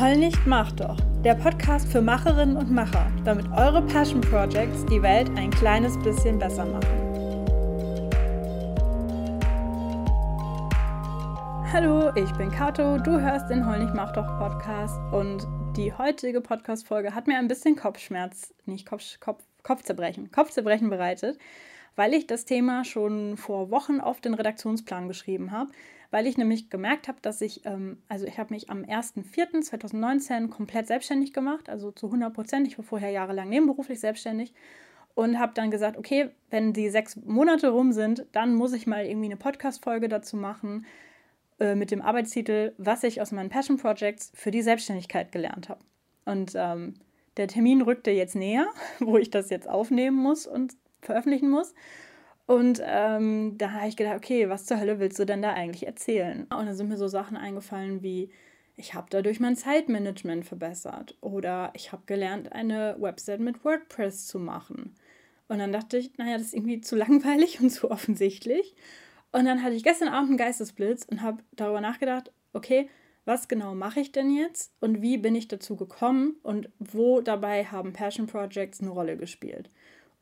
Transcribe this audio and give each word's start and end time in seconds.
Heul 0.00 0.16
nicht, 0.16 0.46
mach 0.46 0.70
doch. 0.70 0.96
Der 1.24 1.34
Podcast 1.34 1.90
für 1.90 2.00
Macherinnen 2.00 2.56
und 2.56 2.70
Macher, 2.70 3.10
damit 3.24 3.50
eure 3.50 3.82
Passion 3.82 4.20
Projects 4.20 4.86
die 4.86 5.02
Welt 5.02 5.28
ein 5.36 5.50
kleines 5.50 5.98
bisschen 5.98 6.38
besser 6.38 6.64
machen. 6.66 6.86
Hallo, 11.72 12.14
ich 12.14 12.30
bin 12.34 12.48
Kato, 12.48 12.98
du 12.98 13.20
hörst 13.20 13.50
den 13.50 13.66
Heul 13.66 13.80
nicht, 13.80 13.92
mach 13.92 14.12
doch 14.12 14.38
Podcast 14.38 15.00
und 15.12 15.48
die 15.76 15.92
heutige 15.92 16.40
Podcast-Folge 16.40 17.12
hat 17.12 17.26
mir 17.26 17.36
ein 17.36 17.48
bisschen 17.48 17.74
Kopfschmerz, 17.74 18.54
nicht 18.66 18.86
Kopf, 18.86 19.18
Kopf, 19.18 19.42
Kopfzerbrechen, 19.64 20.30
Kopfzerbrechen 20.30 20.90
bereitet, 20.90 21.40
weil 21.96 22.14
ich 22.14 22.28
das 22.28 22.44
Thema 22.44 22.84
schon 22.84 23.36
vor 23.36 23.72
Wochen 23.72 23.98
auf 23.98 24.20
den 24.20 24.34
Redaktionsplan 24.34 25.08
geschrieben 25.08 25.50
habe 25.50 25.72
weil 26.10 26.26
ich 26.26 26.38
nämlich 26.38 26.70
gemerkt 26.70 27.08
habe, 27.08 27.18
dass 27.20 27.40
ich, 27.40 27.64
ähm, 27.66 28.02
also 28.08 28.26
ich 28.26 28.38
habe 28.38 28.54
mich 28.54 28.70
am 28.70 28.82
1.4.2019 28.82 30.48
komplett 30.48 30.86
selbstständig 30.86 31.32
gemacht, 31.32 31.68
also 31.68 31.90
zu 31.90 32.06
100 32.06 32.32
Prozent. 32.32 32.66
Ich 32.66 32.78
war 32.78 32.84
vorher 32.84 33.10
jahrelang 33.10 33.48
nebenberuflich 33.48 34.00
selbstständig 34.00 34.54
und 35.14 35.38
habe 35.38 35.52
dann 35.54 35.70
gesagt, 35.70 35.96
okay, 35.98 36.30
wenn 36.50 36.72
die 36.72 36.88
sechs 36.90 37.16
Monate 37.16 37.70
rum 37.70 37.92
sind, 37.92 38.26
dann 38.32 38.54
muss 38.54 38.72
ich 38.72 38.86
mal 38.86 39.04
irgendwie 39.04 39.26
eine 39.26 39.36
Podcast-Folge 39.36 40.08
dazu 40.08 40.36
machen 40.36 40.86
äh, 41.58 41.74
mit 41.74 41.90
dem 41.90 42.00
Arbeitstitel, 42.00 42.72
was 42.78 43.02
ich 43.02 43.20
aus 43.20 43.32
meinen 43.32 43.50
Passion 43.50 43.76
Projects 43.76 44.30
für 44.34 44.50
die 44.50 44.62
Selbstständigkeit 44.62 45.32
gelernt 45.32 45.68
habe. 45.68 45.80
Und 46.24 46.52
ähm, 46.54 46.94
der 47.36 47.48
Termin 47.48 47.82
rückte 47.82 48.10
jetzt 48.10 48.36
näher, 48.36 48.68
wo 49.00 49.18
ich 49.18 49.30
das 49.30 49.50
jetzt 49.50 49.68
aufnehmen 49.68 50.16
muss 50.16 50.46
und 50.46 50.76
veröffentlichen 51.02 51.50
muss. 51.50 51.74
Und 52.48 52.80
ähm, 52.82 53.58
da 53.58 53.72
habe 53.72 53.88
ich 53.88 53.96
gedacht, 53.96 54.16
okay, 54.16 54.48
was 54.48 54.64
zur 54.64 54.80
Hölle 54.80 54.98
willst 54.98 55.18
du 55.18 55.26
denn 55.26 55.42
da 55.42 55.52
eigentlich 55.52 55.86
erzählen? 55.86 56.44
Und 56.44 56.64
da 56.64 56.72
sind 56.72 56.88
mir 56.88 56.96
so 56.96 57.06
Sachen 57.06 57.36
eingefallen 57.36 58.02
wie, 58.02 58.30
ich 58.74 58.94
habe 58.94 59.08
dadurch 59.10 59.38
mein 59.38 59.54
Zeitmanagement 59.54 60.46
verbessert 60.46 61.14
oder 61.20 61.70
ich 61.74 61.92
habe 61.92 62.04
gelernt, 62.06 62.52
eine 62.52 62.96
Website 62.98 63.40
mit 63.40 63.66
WordPress 63.66 64.26
zu 64.26 64.38
machen. 64.38 64.94
Und 65.48 65.58
dann 65.58 65.74
dachte 65.74 65.98
ich, 65.98 66.16
naja, 66.16 66.38
das 66.38 66.46
ist 66.46 66.54
irgendwie 66.54 66.80
zu 66.80 66.96
langweilig 66.96 67.60
und 67.60 67.68
zu 67.68 67.90
offensichtlich. 67.90 68.74
Und 69.30 69.44
dann 69.44 69.62
hatte 69.62 69.74
ich 69.74 69.84
gestern 69.84 70.08
Abend 70.08 70.30
einen 70.30 70.38
Geistesblitz 70.38 71.04
und 71.04 71.20
habe 71.20 71.42
darüber 71.52 71.82
nachgedacht, 71.82 72.32
okay, 72.54 72.88
was 73.26 73.48
genau 73.48 73.74
mache 73.74 74.00
ich 74.00 74.10
denn 74.10 74.34
jetzt 74.34 74.72
und 74.80 75.02
wie 75.02 75.18
bin 75.18 75.34
ich 75.34 75.48
dazu 75.48 75.76
gekommen 75.76 76.36
und 76.42 76.70
wo 76.78 77.20
dabei 77.20 77.66
haben 77.66 77.92
Passion 77.92 78.26
Projects 78.26 78.80
eine 78.80 78.88
Rolle 78.88 79.18
gespielt. 79.18 79.68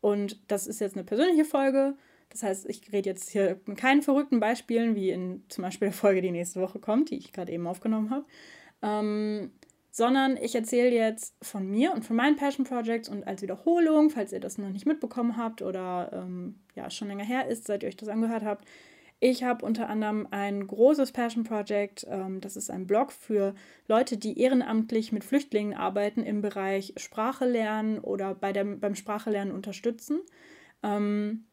Und 0.01 0.41
das 0.51 0.67
ist 0.67 0.81
jetzt 0.81 0.97
eine 0.97 1.05
persönliche 1.05 1.45
Folge 1.45 1.95
das 2.31 2.43
heißt, 2.43 2.69
ich 2.69 2.93
rede 2.93 3.11
jetzt 3.11 3.31
hier 3.31 3.61
mit 3.67 3.79
keinen 3.79 4.03
verrückten 4.03 4.41
Beispielen, 4.41 4.95
wie 4.95 5.11
in 5.11 5.45
zum 5.49 5.63
Beispiel 5.63 5.89
der 5.89 5.97
Folge, 5.97 6.23
die 6.23 6.31
nächste 6.31 6.61
Woche 6.61 6.79
kommt, 6.79 7.11
die 7.11 7.17
ich 7.17 7.33
gerade 7.33 7.53
eben 7.53 7.67
aufgenommen 7.67 8.11
habe, 8.11 8.25
ähm, 8.83 9.53
sondern 9.91 10.37
ich 10.37 10.55
erzähle 10.55 10.91
jetzt 10.91 11.35
von 11.41 11.67
mir 11.67 11.93
und 11.93 12.05
von 12.05 12.17
meinen 12.17 12.37
Passion 12.37 12.67
Projects 12.67 13.09
und 13.09 13.27
als 13.27 13.41
Wiederholung, 13.41 14.11
falls 14.11 14.33
ihr 14.33 14.41
das 14.41 14.59
noch 14.59 14.69
nicht 14.69 14.87
mitbekommen 14.87 15.37
habt 15.37 15.63
oder 15.63 16.11
ähm, 16.13 16.61
ja 16.75 16.91
schon 16.91 17.09
länger 17.09 17.25
her 17.25 17.47
ist, 17.47 17.67
seit 17.67 17.83
ihr 17.83 17.89
euch 17.89 17.97
das 17.97 18.09
angehört 18.11 18.45
habt. 18.45 18.67
Ich 19.19 19.45
habe 19.45 19.65
unter 19.65 19.89
anderem 19.89 20.29
ein 20.31 20.67
großes 20.67 21.13
Passion 21.13 21.45
Project, 21.45 22.07
ähm, 22.11 22.43
das 22.43 22.57
ist 22.57 22.71
ein 22.71 22.87
Blog 22.87 23.13
für 23.13 23.55
Leute, 23.89 24.19
die 24.19 24.39
ehrenamtlich 24.39 25.11
mit 25.13 25.25
Flüchtlingen 25.25 25.73
arbeiten 25.73 26.23
im 26.23 26.43
Bereich 26.43 26.93
Sprache 26.99 27.47
lernen 27.47 27.99
oder 27.99 28.35
bei 28.35 28.53
dem, 28.53 28.79
beim 28.79 28.95
Sprachelernen 28.95 29.55
unterstützen. 29.55 30.21
Ähm, 30.83 31.47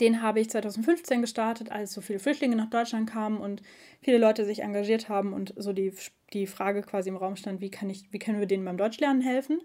den 0.00 0.22
habe 0.22 0.40
ich 0.40 0.50
2015 0.50 1.20
gestartet, 1.20 1.70
als 1.70 1.92
so 1.92 2.00
viele 2.00 2.18
Flüchtlinge 2.18 2.56
nach 2.56 2.70
Deutschland 2.70 3.08
kamen 3.08 3.38
und 3.38 3.62
viele 4.00 4.18
Leute 4.18 4.44
sich 4.44 4.62
engagiert 4.62 5.08
haben 5.08 5.32
und 5.32 5.54
so 5.56 5.72
die, 5.72 5.92
die 6.32 6.46
Frage 6.46 6.82
quasi 6.82 7.08
im 7.08 7.16
Raum 7.16 7.36
stand, 7.36 7.60
wie, 7.60 7.70
kann 7.70 7.90
ich, 7.90 8.04
wie 8.10 8.18
können 8.18 8.40
wir 8.40 8.46
denen 8.46 8.64
beim 8.64 8.76
Deutschlernen 8.76 9.22
helfen? 9.22 9.60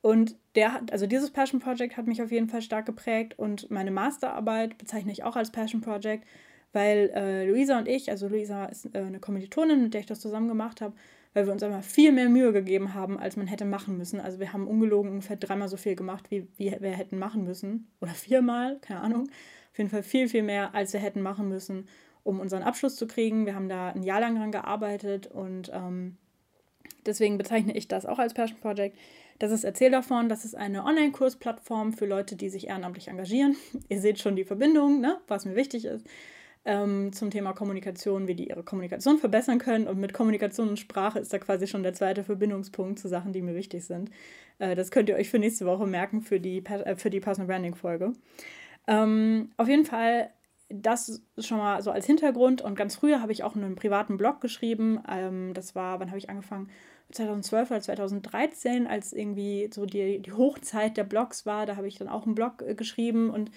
Und 0.00 0.36
der 0.54 0.72
hat, 0.74 0.92
also 0.92 1.06
dieses 1.06 1.30
Passion 1.30 1.60
Project 1.60 1.96
hat 1.96 2.06
mich 2.06 2.20
auf 2.20 2.30
jeden 2.30 2.48
Fall 2.48 2.60
stark 2.60 2.84
geprägt 2.84 3.38
und 3.38 3.70
meine 3.70 3.90
Masterarbeit 3.90 4.76
bezeichne 4.76 5.12
ich 5.12 5.22
auch 5.22 5.34
als 5.34 5.50
Passion 5.50 5.80
Project, 5.80 6.26
weil 6.74 7.10
äh, 7.14 7.48
Luisa 7.48 7.78
und 7.78 7.88
ich, 7.88 8.10
also 8.10 8.28
Luisa 8.28 8.66
ist 8.66 8.94
äh, 8.94 8.98
eine 8.98 9.18
Kommilitonin, 9.18 9.82
mit 9.82 9.94
der 9.94 10.00
ich 10.00 10.06
das 10.06 10.20
zusammen 10.20 10.48
gemacht 10.48 10.82
habe, 10.82 10.94
weil 11.34 11.46
wir 11.46 11.52
uns 11.52 11.62
einfach 11.62 11.82
viel 11.82 12.12
mehr 12.12 12.28
Mühe 12.28 12.52
gegeben 12.52 12.94
haben, 12.94 13.18
als 13.18 13.36
man 13.36 13.46
hätte 13.46 13.64
machen 13.64 13.98
müssen. 13.98 14.20
Also 14.20 14.38
wir 14.38 14.52
haben 14.52 14.66
ungelogen 14.66 15.10
ungefähr 15.10 15.36
dreimal 15.36 15.68
so 15.68 15.76
viel 15.76 15.96
gemacht, 15.96 16.30
wie, 16.30 16.46
wie 16.56 16.74
wir 16.80 16.90
hätten 16.92 17.18
machen 17.18 17.44
müssen. 17.44 17.88
Oder 18.00 18.12
viermal, 18.12 18.78
keine 18.80 19.00
Ahnung 19.00 19.28
auf 19.74 19.78
jeden 19.78 19.90
Fall 19.90 20.04
viel, 20.04 20.28
viel 20.28 20.44
mehr, 20.44 20.72
als 20.72 20.92
wir 20.92 21.00
hätten 21.00 21.20
machen 21.20 21.48
müssen, 21.48 21.88
um 22.22 22.38
unseren 22.38 22.62
Abschluss 22.62 22.94
zu 22.94 23.08
kriegen. 23.08 23.44
Wir 23.44 23.56
haben 23.56 23.68
da 23.68 23.88
ein 23.88 24.04
Jahr 24.04 24.20
lang 24.20 24.36
dran 24.36 24.52
gearbeitet 24.52 25.26
und 25.26 25.68
ähm, 25.74 26.16
deswegen 27.04 27.38
bezeichne 27.38 27.76
ich 27.76 27.88
das 27.88 28.06
auch 28.06 28.20
als 28.20 28.34
Passion 28.34 28.60
Project. 28.60 28.96
Das 29.40 29.50
ist 29.50 29.64
Erzähl 29.64 29.90
davon, 29.90 30.28
das 30.28 30.44
ist 30.44 30.54
eine 30.54 30.84
Online-Kursplattform 30.84 31.92
für 31.92 32.06
Leute, 32.06 32.36
die 32.36 32.50
sich 32.50 32.68
ehrenamtlich 32.68 33.08
engagieren. 33.08 33.56
Ihr 33.88 34.00
seht 34.00 34.20
schon 34.20 34.36
die 34.36 34.44
Verbindung, 34.44 35.00
ne, 35.00 35.18
was 35.26 35.44
mir 35.44 35.56
wichtig 35.56 35.86
ist. 35.86 36.06
Ähm, 36.66 37.12
zum 37.12 37.30
Thema 37.30 37.52
Kommunikation, 37.52 38.26
wie 38.26 38.34
die 38.34 38.48
ihre 38.48 38.62
Kommunikation 38.62 39.18
verbessern 39.18 39.58
können. 39.58 39.86
Und 39.86 39.98
mit 39.98 40.14
Kommunikation 40.14 40.70
und 40.70 40.78
Sprache 40.78 41.18
ist 41.18 41.32
da 41.32 41.38
quasi 41.38 41.66
schon 41.66 41.82
der 41.82 41.92
zweite 41.92 42.24
Verbindungspunkt 42.24 42.98
zu 42.98 43.06
Sachen, 43.06 43.34
die 43.34 43.42
mir 43.42 43.54
wichtig 43.54 43.84
sind. 43.84 44.10
Äh, 44.58 44.74
das 44.74 44.90
könnt 44.90 45.10
ihr 45.10 45.16
euch 45.16 45.28
für 45.28 45.38
nächste 45.38 45.66
Woche 45.66 45.86
merken, 45.86 46.22
für 46.22 46.40
die, 46.40 46.64
äh, 46.64 46.96
für 46.96 47.10
die 47.10 47.20
Personal 47.20 47.48
Branding-Folge. 47.48 48.14
Ähm, 48.86 49.50
auf 49.58 49.68
jeden 49.68 49.84
Fall 49.84 50.30
das 50.70 51.22
schon 51.38 51.58
mal 51.58 51.82
so 51.82 51.90
als 51.90 52.06
Hintergrund. 52.06 52.62
Und 52.62 52.74
ganz 52.76 52.96
früher 52.96 53.20
habe 53.20 53.32
ich 53.32 53.44
auch 53.44 53.54
einen 53.54 53.76
privaten 53.76 54.16
Blog 54.16 54.40
geschrieben. 54.40 55.00
Ähm, 55.08 55.52
das 55.54 55.74
war, 55.74 56.00
wann 56.00 56.08
habe 56.08 56.18
ich 56.18 56.30
angefangen? 56.30 56.70
2012 57.12 57.70
oder 57.70 57.80
2013, 57.80 58.86
als 58.86 59.12
irgendwie 59.12 59.70
so 59.72 59.84
die, 59.86 60.20
die 60.20 60.32
Hochzeit 60.32 60.96
der 60.96 61.04
Blogs 61.04 61.46
war. 61.46 61.66
Da 61.66 61.76
habe 61.76 61.86
ich 61.86 61.98
dann 61.98 62.08
auch 62.08 62.24
einen 62.24 62.34
Blog 62.34 62.62
äh, 62.62 62.74
geschrieben 62.74 63.30
und 63.30 63.50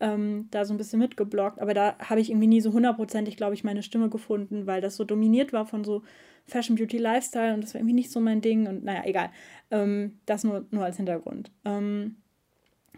ähm, 0.00 0.48
da 0.50 0.64
so 0.64 0.74
ein 0.74 0.76
bisschen 0.76 0.98
mitgebloggt. 0.98 1.60
Aber 1.60 1.74
da 1.74 1.96
habe 1.98 2.20
ich 2.20 2.30
irgendwie 2.30 2.46
nie 2.46 2.60
so 2.60 2.72
hundertprozentig, 2.72 3.36
glaube 3.36 3.54
ich, 3.54 3.64
meine 3.64 3.82
Stimme 3.82 4.08
gefunden, 4.08 4.66
weil 4.66 4.80
das 4.80 4.96
so 4.96 5.04
dominiert 5.04 5.52
war 5.52 5.66
von 5.66 5.84
so 5.84 6.02
Fashion, 6.46 6.76
Beauty, 6.76 6.98
Lifestyle 6.98 7.54
und 7.54 7.62
das 7.62 7.74
war 7.74 7.80
irgendwie 7.80 7.94
nicht 7.94 8.10
so 8.10 8.20
mein 8.20 8.40
Ding. 8.40 8.66
Und 8.66 8.84
naja, 8.84 9.02
egal. 9.04 9.30
Ähm, 9.70 10.18
das 10.26 10.44
nur, 10.44 10.66
nur 10.70 10.84
als 10.84 10.96
Hintergrund. 10.96 11.50
Ähm, 11.64 12.16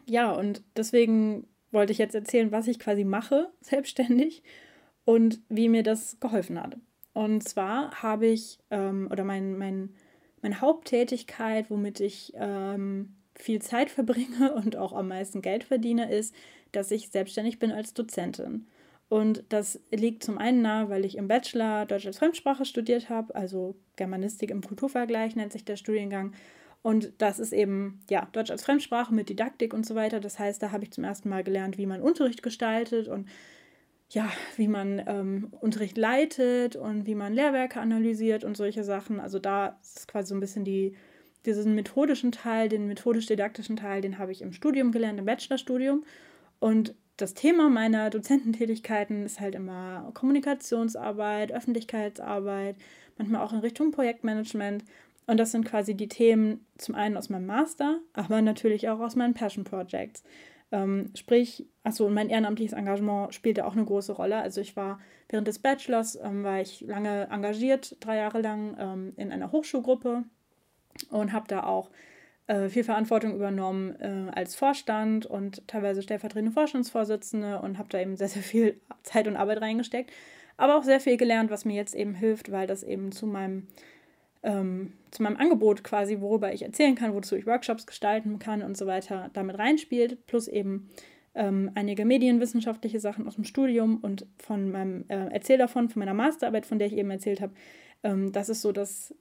ja, 0.06 0.30
und 0.32 0.62
deswegen 0.76 1.46
wollte 1.70 1.92
ich 1.92 1.98
jetzt 1.98 2.14
erzählen, 2.14 2.52
was 2.52 2.68
ich 2.68 2.78
quasi 2.78 3.04
mache, 3.04 3.50
selbstständig 3.60 4.42
und 5.04 5.40
wie 5.48 5.68
mir 5.68 5.82
das 5.82 6.18
geholfen 6.20 6.60
hat. 6.60 6.76
Und 7.12 7.42
zwar 7.48 8.02
habe 8.02 8.26
ich, 8.26 8.58
ähm, 8.70 9.08
oder 9.10 9.24
mein, 9.24 9.58
mein, 9.58 9.90
meine 10.42 10.60
Haupttätigkeit, 10.60 11.70
womit 11.70 12.00
ich 12.00 12.32
ähm, 12.36 13.16
viel 13.34 13.60
Zeit 13.60 13.90
verbringe 13.90 14.52
und 14.64 14.76
auch 14.76 14.92
am 14.92 15.08
meisten 15.08 15.42
Geld 15.42 15.64
verdiene, 15.64 16.10
ist, 16.10 16.34
dass 16.72 16.90
ich 16.90 17.10
selbstständig 17.10 17.58
bin 17.58 17.72
als 17.72 17.94
Dozentin. 17.94 18.66
Und 19.08 19.42
das 19.48 19.80
liegt 19.90 20.22
zum 20.22 20.38
einen 20.38 20.62
nahe, 20.62 20.88
weil 20.88 21.04
ich 21.04 21.16
im 21.16 21.26
Bachelor 21.26 21.84
Deutsch 21.84 22.06
als 22.06 22.18
Fremdsprache 22.18 22.64
studiert 22.64 23.10
habe, 23.10 23.34
also 23.34 23.74
Germanistik 23.96 24.50
im 24.50 24.62
Kulturvergleich 24.62 25.34
nennt 25.34 25.52
sich 25.52 25.64
der 25.64 25.76
Studiengang. 25.76 26.32
Und 26.82 27.12
das 27.18 27.38
ist 27.38 27.52
eben, 27.52 28.00
ja, 28.08 28.28
Deutsch 28.32 28.50
als 28.50 28.64
Fremdsprache 28.64 29.12
mit 29.12 29.28
Didaktik 29.28 29.74
und 29.74 29.84
so 29.84 29.94
weiter. 29.94 30.20
Das 30.20 30.38
heißt, 30.38 30.62
da 30.62 30.70
habe 30.70 30.84
ich 30.84 30.92
zum 30.92 31.04
ersten 31.04 31.28
Mal 31.28 31.44
gelernt, 31.44 31.76
wie 31.76 31.86
man 31.86 32.00
Unterricht 32.00 32.42
gestaltet 32.42 33.08
und 33.08 33.28
ja, 34.10 34.30
wie 34.56 34.68
man 34.68 35.02
ähm, 35.06 35.48
Unterricht 35.60 35.96
leitet 35.96 36.76
und 36.76 37.06
wie 37.06 37.14
man 37.14 37.32
Lehrwerke 37.32 37.80
analysiert 37.80 38.44
und 38.44 38.56
solche 38.56 38.82
Sachen. 38.82 39.20
Also 39.20 39.38
da 39.38 39.78
ist 39.82 40.08
quasi 40.08 40.28
so 40.28 40.34
ein 40.34 40.40
bisschen 40.40 40.64
die, 40.64 40.96
diesen 41.46 41.74
methodischen 41.74 42.32
Teil, 42.32 42.68
den 42.68 42.86
methodisch-didaktischen 42.86 43.76
Teil, 43.76 44.00
den 44.02 44.18
habe 44.18 44.32
ich 44.32 44.42
im 44.42 44.52
Studium 44.52 44.90
gelernt, 44.90 45.18
im 45.18 45.26
Bachelorstudium. 45.26 46.04
Und 46.60 46.94
das 47.16 47.34
Thema 47.34 47.68
meiner 47.68 48.08
Dozententätigkeiten 48.08 49.26
ist 49.26 49.40
halt 49.40 49.54
immer 49.54 50.10
Kommunikationsarbeit, 50.14 51.52
Öffentlichkeitsarbeit, 51.52 52.76
manchmal 53.18 53.42
auch 53.42 53.52
in 53.52 53.58
Richtung 53.58 53.90
Projektmanagement. 53.90 54.84
Und 55.26 55.36
das 55.36 55.52
sind 55.52 55.64
quasi 55.64 55.94
die 55.94 56.08
Themen 56.08 56.66
zum 56.78 56.94
einen 56.94 57.16
aus 57.16 57.28
meinem 57.28 57.46
Master, 57.46 58.00
aber 58.14 58.40
natürlich 58.42 58.88
auch 58.88 59.00
aus 59.00 59.16
meinen 59.16 59.34
Passion 59.34 59.64
Projects. 59.64 60.22
Ähm, 60.72 61.10
sprich, 61.14 61.66
achso, 61.82 62.08
mein 62.08 62.30
ehrenamtliches 62.30 62.72
Engagement 62.72 63.34
spielte 63.34 63.66
auch 63.66 63.72
eine 63.72 63.84
große 63.84 64.12
Rolle. 64.12 64.36
Also 64.36 64.60
ich 64.60 64.76
war 64.76 65.00
während 65.28 65.48
des 65.48 65.58
Bachelors, 65.58 66.16
ähm, 66.16 66.44
war 66.44 66.60
ich 66.60 66.80
lange 66.82 67.28
engagiert, 67.30 67.96
drei 68.00 68.16
Jahre 68.16 68.40
lang 68.40 68.76
ähm, 68.78 69.12
in 69.16 69.32
einer 69.32 69.52
Hochschulgruppe 69.52 70.24
und 71.10 71.32
habe 71.32 71.48
da 71.48 71.64
auch 71.64 71.90
viel 72.68 72.84
Verantwortung 72.84 73.34
übernommen 73.34 73.94
äh, 74.00 74.30
als 74.32 74.54
Vorstand 74.54 75.26
und 75.26 75.66
teilweise 75.68 76.02
stellvertretende 76.02 76.52
Vorstandsvorsitzende 76.52 77.60
und 77.60 77.78
habe 77.78 77.88
da 77.90 78.00
eben 78.00 78.16
sehr, 78.16 78.28
sehr 78.28 78.42
viel 78.42 78.80
Zeit 79.02 79.28
und 79.28 79.36
Arbeit 79.36 79.60
reingesteckt. 79.60 80.12
Aber 80.56 80.76
auch 80.76 80.82
sehr 80.82 81.00
viel 81.00 81.16
gelernt, 81.16 81.50
was 81.50 81.64
mir 81.64 81.74
jetzt 81.74 81.94
eben 81.94 82.14
hilft, 82.14 82.52
weil 82.52 82.66
das 82.66 82.82
eben 82.82 83.12
zu 83.12 83.26
meinem 83.26 83.66
ähm, 84.42 84.94
zu 85.10 85.22
meinem 85.22 85.36
Angebot 85.36 85.84
quasi, 85.84 86.20
worüber 86.20 86.52
ich 86.52 86.62
erzählen 86.62 86.94
kann, 86.94 87.14
wozu 87.14 87.36
ich 87.36 87.46
Workshops 87.46 87.86
gestalten 87.86 88.38
kann 88.38 88.62
und 88.62 88.76
so 88.76 88.86
weiter, 88.86 89.30
damit 89.32 89.58
reinspielt, 89.58 90.26
plus 90.26 90.48
eben 90.48 90.88
ähm, 91.34 91.70
einige 91.74 92.04
medienwissenschaftliche 92.04 93.00
Sachen 93.00 93.26
aus 93.26 93.34
dem 93.36 93.44
Studium 93.44 93.98
und 93.98 94.26
von 94.38 94.70
meinem 94.70 95.04
äh, 95.08 95.28
Erzähl 95.30 95.58
davon, 95.58 95.88
von 95.88 96.00
meiner 96.00 96.14
Masterarbeit, 96.14 96.66
von 96.66 96.78
der 96.78 96.88
ich 96.88 96.96
eben 96.96 97.10
erzählt 97.10 97.40
habe. 97.40 97.52
Ähm, 98.02 98.32
das 98.32 98.48
ist 98.48 98.62
so 98.62 98.72
das 98.72 99.14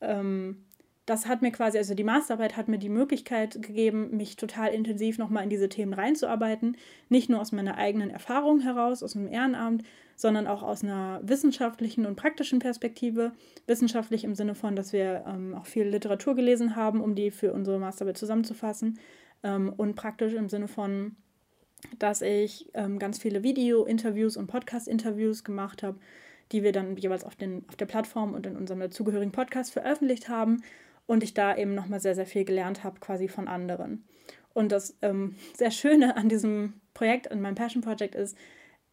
ähm, 0.00 0.64
das 1.06 1.26
hat 1.26 1.42
mir 1.42 1.50
quasi, 1.50 1.78
also 1.78 1.94
die 1.94 2.04
Masterarbeit 2.04 2.56
hat 2.56 2.68
mir 2.68 2.78
die 2.78 2.88
Möglichkeit 2.88 3.60
gegeben, 3.60 4.16
mich 4.16 4.36
total 4.36 4.72
intensiv 4.72 5.18
nochmal 5.18 5.42
in 5.42 5.50
diese 5.50 5.68
Themen 5.68 5.94
reinzuarbeiten. 5.94 6.76
Nicht 7.08 7.28
nur 7.28 7.40
aus 7.40 7.50
meiner 7.50 7.76
eigenen 7.76 8.10
Erfahrung 8.10 8.60
heraus, 8.60 9.02
aus 9.02 9.14
dem 9.14 9.26
Ehrenamt, 9.26 9.82
sondern 10.14 10.46
auch 10.46 10.62
aus 10.62 10.84
einer 10.84 11.20
wissenschaftlichen 11.24 12.06
und 12.06 12.14
praktischen 12.14 12.60
Perspektive. 12.60 13.32
Wissenschaftlich 13.66 14.22
im 14.22 14.36
Sinne 14.36 14.54
von, 14.54 14.76
dass 14.76 14.92
wir 14.92 15.24
ähm, 15.26 15.56
auch 15.56 15.66
viel 15.66 15.88
Literatur 15.88 16.36
gelesen 16.36 16.76
haben, 16.76 17.00
um 17.00 17.16
die 17.16 17.32
für 17.32 17.52
unsere 17.52 17.80
Masterarbeit 17.80 18.18
zusammenzufassen. 18.18 19.00
Ähm, 19.42 19.72
und 19.76 19.96
praktisch 19.96 20.34
im 20.34 20.48
Sinne 20.48 20.68
von, 20.68 21.16
dass 21.98 22.22
ich 22.22 22.70
ähm, 22.74 23.00
ganz 23.00 23.18
viele 23.18 23.42
Video-Interviews 23.42 24.36
und 24.36 24.46
Podcast-Interviews 24.46 25.42
gemacht 25.42 25.82
habe, 25.82 25.98
die 26.52 26.62
wir 26.62 26.70
dann 26.70 26.96
jeweils 26.96 27.24
auf, 27.24 27.34
den, 27.34 27.64
auf 27.68 27.74
der 27.74 27.86
Plattform 27.86 28.34
und 28.34 28.46
in 28.46 28.56
unserem 28.56 28.78
dazugehörigen 28.78 29.32
Podcast 29.32 29.72
veröffentlicht 29.72 30.28
haben 30.28 30.62
und 31.06 31.22
ich 31.22 31.34
da 31.34 31.56
eben 31.56 31.74
nochmal 31.74 32.00
sehr, 32.00 32.14
sehr 32.14 32.26
viel 32.26 32.44
gelernt 32.44 32.84
habe, 32.84 33.00
quasi 33.00 33.28
von 33.28 33.48
anderen. 33.48 34.04
Und 34.54 34.72
das 34.72 34.96
ähm, 35.02 35.36
sehr 35.56 35.70
Schöne 35.70 36.16
an 36.16 36.28
diesem 36.28 36.74
Projekt, 36.94 37.30
an 37.30 37.40
meinem 37.40 37.54
Passion 37.54 37.82
Project 37.82 38.14
ist, 38.14 38.36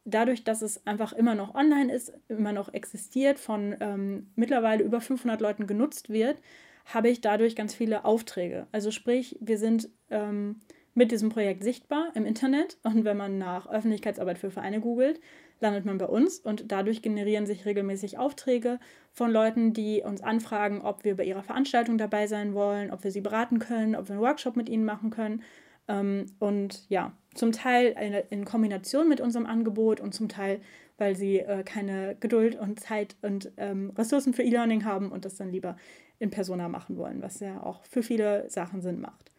dadurch, 0.05 0.43
dass 0.43 0.61
es 0.61 0.85
einfach 0.87 1.13
immer 1.13 1.35
noch 1.35 1.55
online 1.55 1.93
ist, 1.93 2.13
immer 2.29 2.53
noch 2.53 2.73
existiert, 2.73 3.39
von 3.39 3.75
ähm, 3.79 4.31
mittlerweile 4.35 4.83
über 4.83 5.01
500 5.01 5.39
Leuten 5.41 5.67
genutzt 5.67 6.09
wird, 6.09 6.41
habe 6.85 7.09
ich 7.09 7.21
dadurch 7.21 7.55
ganz 7.55 7.75
viele 7.75 8.05
Aufträge. 8.05 8.67
Also 8.71 8.91
sprich, 8.91 9.37
wir 9.41 9.57
sind 9.57 9.89
ähm, 10.09 10.61
mit 10.93 11.11
diesem 11.11 11.29
Projekt 11.29 11.63
sichtbar 11.63 12.11
im 12.15 12.25
Internet 12.25 12.77
und 12.83 13.05
wenn 13.05 13.17
man 13.17 13.37
nach 13.37 13.67
Öffentlichkeitsarbeit 13.67 14.39
für 14.39 14.49
Vereine 14.51 14.79
googelt, 14.79 15.19
landet 15.59 15.85
man 15.85 15.97
bei 15.97 16.05
uns 16.05 16.39
und 16.39 16.71
dadurch 16.71 17.01
generieren 17.01 17.45
sich 17.45 17.65
regelmäßig 17.65 18.17
Aufträge 18.17 18.79
von 19.11 19.31
Leuten, 19.31 19.73
die 19.73 20.01
uns 20.01 20.21
anfragen, 20.21 20.81
ob 20.81 21.03
wir 21.03 21.15
bei 21.15 21.23
ihrer 21.23 21.43
Veranstaltung 21.43 21.97
dabei 21.97 22.27
sein 22.27 22.53
wollen, 22.53 22.91
ob 22.91 23.03
wir 23.03 23.11
sie 23.11 23.21
beraten 23.21 23.59
können, 23.59 23.95
ob 23.95 24.07
wir 24.07 24.13
einen 24.13 24.23
Workshop 24.23 24.55
mit 24.55 24.69
ihnen 24.69 24.85
machen 24.85 25.09
können. 25.09 25.43
Ähm, 25.87 26.27
und 26.39 26.87
ja, 26.89 27.13
zum 27.33 27.51
Teil 27.51 28.25
in 28.29 28.45
Kombination 28.45 29.09
mit 29.09 29.21
unserem 29.21 29.45
Angebot 29.45 29.99
und 29.99 30.13
zum 30.13 30.29
Teil, 30.29 30.61
weil 30.97 31.15
sie 31.15 31.39
äh, 31.39 31.63
keine 31.63 32.15
Geduld 32.19 32.55
und 32.59 32.79
Zeit 32.79 33.15
und 33.21 33.51
ähm, 33.57 33.91
Ressourcen 33.97 34.33
für 34.33 34.43
E-Learning 34.43 34.85
haben 34.85 35.11
und 35.11 35.25
das 35.25 35.35
dann 35.35 35.51
lieber 35.51 35.75
in 36.19 36.29
Persona 36.29 36.69
machen 36.69 36.97
wollen, 36.97 37.21
was 37.21 37.39
ja 37.39 37.63
auch 37.63 37.83
für 37.85 38.03
viele 38.03 38.49
Sachen 38.49 38.81
Sinn 38.81 38.99
macht. 38.99 39.31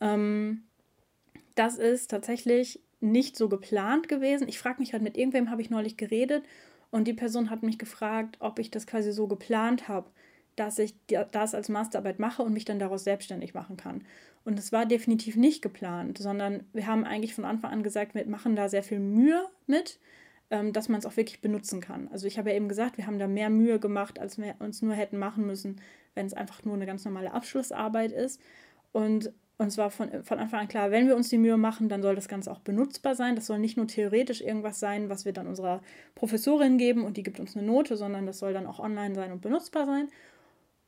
Ähm, 0.00 0.64
das 1.54 1.78
ist 1.78 2.10
tatsächlich 2.10 2.80
nicht 3.10 3.36
so 3.36 3.48
geplant 3.48 4.08
gewesen. 4.08 4.48
Ich 4.48 4.58
frage 4.58 4.80
mich 4.80 4.92
halt, 4.92 5.02
mit 5.02 5.16
irgendwem 5.16 5.50
habe 5.50 5.62
ich 5.62 5.70
neulich 5.70 5.96
geredet 5.96 6.44
und 6.90 7.08
die 7.08 7.14
Person 7.14 7.50
hat 7.50 7.62
mich 7.62 7.78
gefragt, 7.78 8.36
ob 8.40 8.58
ich 8.58 8.70
das 8.70 8.86
quasi 8.86 9.12
so 9.12 9.26
geplant 9.26 9.88
habe, 9.88 10.10
dass 10.56 10.78
ich 10.78 10.94
das 11.32 11.54
als 11.54 11.68
Masterarbeit 11.68 12.18
mache 12.18 12.42
und 12.42 12.52
mich 12.52 12.64
dann 12.64 12.78
daraus 12.78 13.04
selbstständig 13.04 13.54
machen 13.54 13.76
kann. 13.76 14.04
Und 14.44 14.58
es 14.58 14.72
war 14.72 14.86
definitiv 14.86 15.36
nicht 15.36 15.62
geplant, 15.62 16.18
sondern 16.18 16.64
wir 16.72 16.86
haben 16.86 17.04
eigentlich 17.04 17.34
von 17.34 17.44
Anfang 17.44 17.72
an 17.72 17.82
gesagt, 17.82 18.14
wir 18.14 18.26
machen 18.26 18.54
da 18.54 18.68
sehr 18.68 18.82
viel 18.82 19.00
Mühe 19.00 19.44
mit, 19.66 19.98
ähm, 20.50 20.72
dass 20.72 20.88
man 20.88 20.98
es 20.98 21.06
auch 21.06 21.16
wirklich 21.16 21.40
benutzen 21.40 21.80
kann. 21.80 22.08
Also 22.12 22.26
ich 22.26 22.38
habe 22.38 22.50
ja 22.50 22.56
eben 22.56 22.68
gesagt, 22.68 22.98
wir 22.98 23.06
haben 23.06 23.18
da 23.18 23.26
mehr 23.26 23.50
Mühe 23.50 23.80
gemacht, 23.80 24.18
als 24.18 24.38
wir 24.38 24.54
uns 24.58 24.82
nur 24.82 24.94
hätten 24.94 25.18
machen 25.18 25.46
müssen, 25.46 25.80
wenn 26.14 26.26
es 26.26 26.34
einfach 26.34 26.64
nur 26.64 26.74
eine 26.74 26.86
ganz 26.86 27.04
normale 27.04 27.32
Abschlussarbeit 27.32 28.12
ist. 28.12 28.40
Und 28.92 29.32
uns 29.56 29.78
war 29.78 29.90
von, 29.90 30.24
von 30.24 30.38
Anfang 30.38 30.60
an 30.60 30.68
klar, 30.68 30.90
wenn 30.90 31.06
wir 31.06 31.16
uns 31.16 31.28
die 31.28 31.38
Mühe 31.38 31.56
machen, 31.56 31.88
dann 31.88 32.02
soll 32.02 32.16
das 32.16 32.28
Ganze 32.28 32.50
auch 32.50 32.60
benutzbar 32.60 33.14
sein. 33.14 33.36
Das 33.36 33.46
soll 33.46 33.58
nicht 33.58 33.76
nur 33.76 33.86
theoretisch 33.86 34.40
irgendwas 34.40 34.80
sein, 34.80 35.08
was 35.08 35.24
wir 35.24 35.32
dann 35.32 35.46
unserer 35.46 35.80
Professorin 36.14 36.76
geben 36.76 37.04
und 37.04 37.16
die 37.16 37.22
gibt 37.22 37.38
uns 37.38 37.56
eine 37.56 37.66
Note, 37.66 37.96
sondern 37.96 38.26
das 38.26 38.38
soll 38.38 38.52
dann 38.52 38.66
auch 38.66 38.80
online 38.80 39.14
sein 39.14 39.32
und 39.32 39.42
benutzbar 39.42 39.86
sein. 39.86 40.08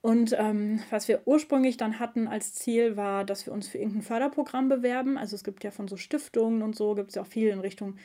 Und 0.03 0.37
ähm, 0.39 0.81
was 0.91 1.09
wir 1.09 1.23
ursprünglich 1.27 1.77
dann 1.77 1.99
hatten 1.99 2.29
als 2.29 2.55
Ziel 2.55 2.97
war, 2.97 3.25
dass 3.25 3.47
wir 3.47 3.53
uns 3.53 3.69
für 3.69 3.79
irgendein 3.79 4.03
Förderprogramm 4.03 4.69
bewerben. 4.69 5.19
Also 5.19 5.35
es 5.35 5.43
gibt 5.43 5.65
ja 5.65 5.71
von 5.71 5.89
so 5.89 5.97
Stiftungen 5.97 6.63
und 6.63 6.77
so, 6.77 6.95
gibt 6.95 7.11
es 7.11 7.17
ja 7.17 7.23
auch 7.23 7.27
viel 7.27 7.49
in 7.49 7.61
Richtung 7.61 7.97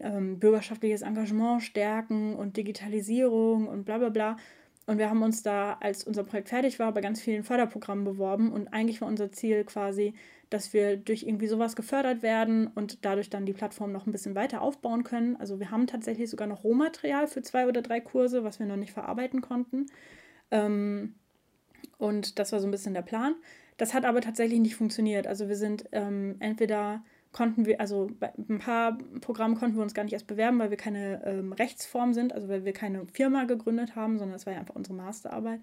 ähm, 0.00 0.38
bürgerschaftliches 0.38 1.02
Engagement 1.02 1.62
stärken 1.62 2.34
und 2.34 2.56
Digitalisierung 2.56 3.66
und 3.66 3.84
bla 3.84 3.98
bla 3.98 4.10
bla. 4.10 4.36
Und 4.88 4.96
wir 4.96 5.10
haben 5.10 5.22
uns 5.22 5.42
da, 5.42 5.76
als 5.80 6.04
unser 6.04 6.24
Projekt 6.24 6.48
fertig 6.48 6.78
war, 6.78 6.92
bei 6.92 7.02
ganz 7.02 7.20
vielen 7.20 7.44
Förderprogrammen 7.44 8.06
beworben. 8.06 8.50
Und 8.50 8.68
eigentlich 8.68 9.02
war 9.02 9.08
unser 9.08 9.30
Ziel 9.30 9.64
quasi, 9.64 10.14
dass 10.48 10.72
wir 10.72 10.96
durch 10.96 11.24
irgendwie 11.24 11.46
sowas 11.46 11.76
gefördert 11.76 12.22
werden 12.22 12.68
und 12.68 13.04
dadurch 13.04 13.28
dann 13.28 13.44
die 13.44 13.52
Plattform 13.52 13.92
noch 13.92 14.06
ein 14.06 14.12
bisschen 14.12 14.34
weiter 14.34 14.62
aufbauen 14.62 15.04
können. 15.04 15.36
Also 15.36 15.60
wir 15.60 15.70
haben 15.70 15.86
tatsächlich 15.86 16.30
sogar 16.30 16.48
noch 16.48 16.64
Rohmaterial 16.64 17.26
für 17.26 17.42
zwei 17.42 17.68
oder 17.68 17.82
drei 17.82 18.00
Kurse, 18.00 18.44
was 18.44 18.60
wir 18.60 18.64
noch 18.64 18.76
nicht 18.76 18.94
verarbeiten 18.94 19.42
konnten. 19.42 19.88
Ähm, 20.50 21.16
und 21.98 22.38
das 22.38 22.52
war 22.52 22.60
so 22.60 22.66
ein 22.66 22.70
bisschen 22.70 22.94
der 22.94 23.02
Plan. 23.02 23.34
Das 23.76 23.92
hat 23.92 24.06
aber 24.06 24.22
tatsächlich 24.22 24.58
nicht 24.58 24.76
funktioniert. 24.76 25.26
Also 25.26 25.48
wir 25.48 25.56
sind 25.56 25.84
ähm, 25.92 26.36
entweder 26.38 27.04
konnten 27.32 27.66
wir, 27.66 27.80
also 27.80 28.10
bei 28.18 28.32
ein 28.48 28.58
paar 28.58 28.98
Programmen 29.20 29.54
konnten 29.56 29.76
wir 29.76 29.82
uns 29.82 29.94
gar 29.94 30.04
nicht 30.04 30.12
erst 30.12 30.26
bewerben, 30.26 30.58
weil 30.58 30.70
wir 30.70 30.76
keine 30.76 31.24
ähm, 31.24 31.52
Rechtsform 31.52 32.14
sind, 32.14 32.32
also 32.32 32.48
weil 32.48 32.64
wir 32.64 32.72
keine 32.72 33.06
Firma 33.06 33.44
gegründet 33.44 33.96
haben, 33.96 34.18
sondern 34.18 34.36
es 34.36 34.46
war 34.46 34.54
ja 34.54 34.60
einfach 34.60 34.74
unsere 34.74 34.96
Masterarbeit. 34.96 35.60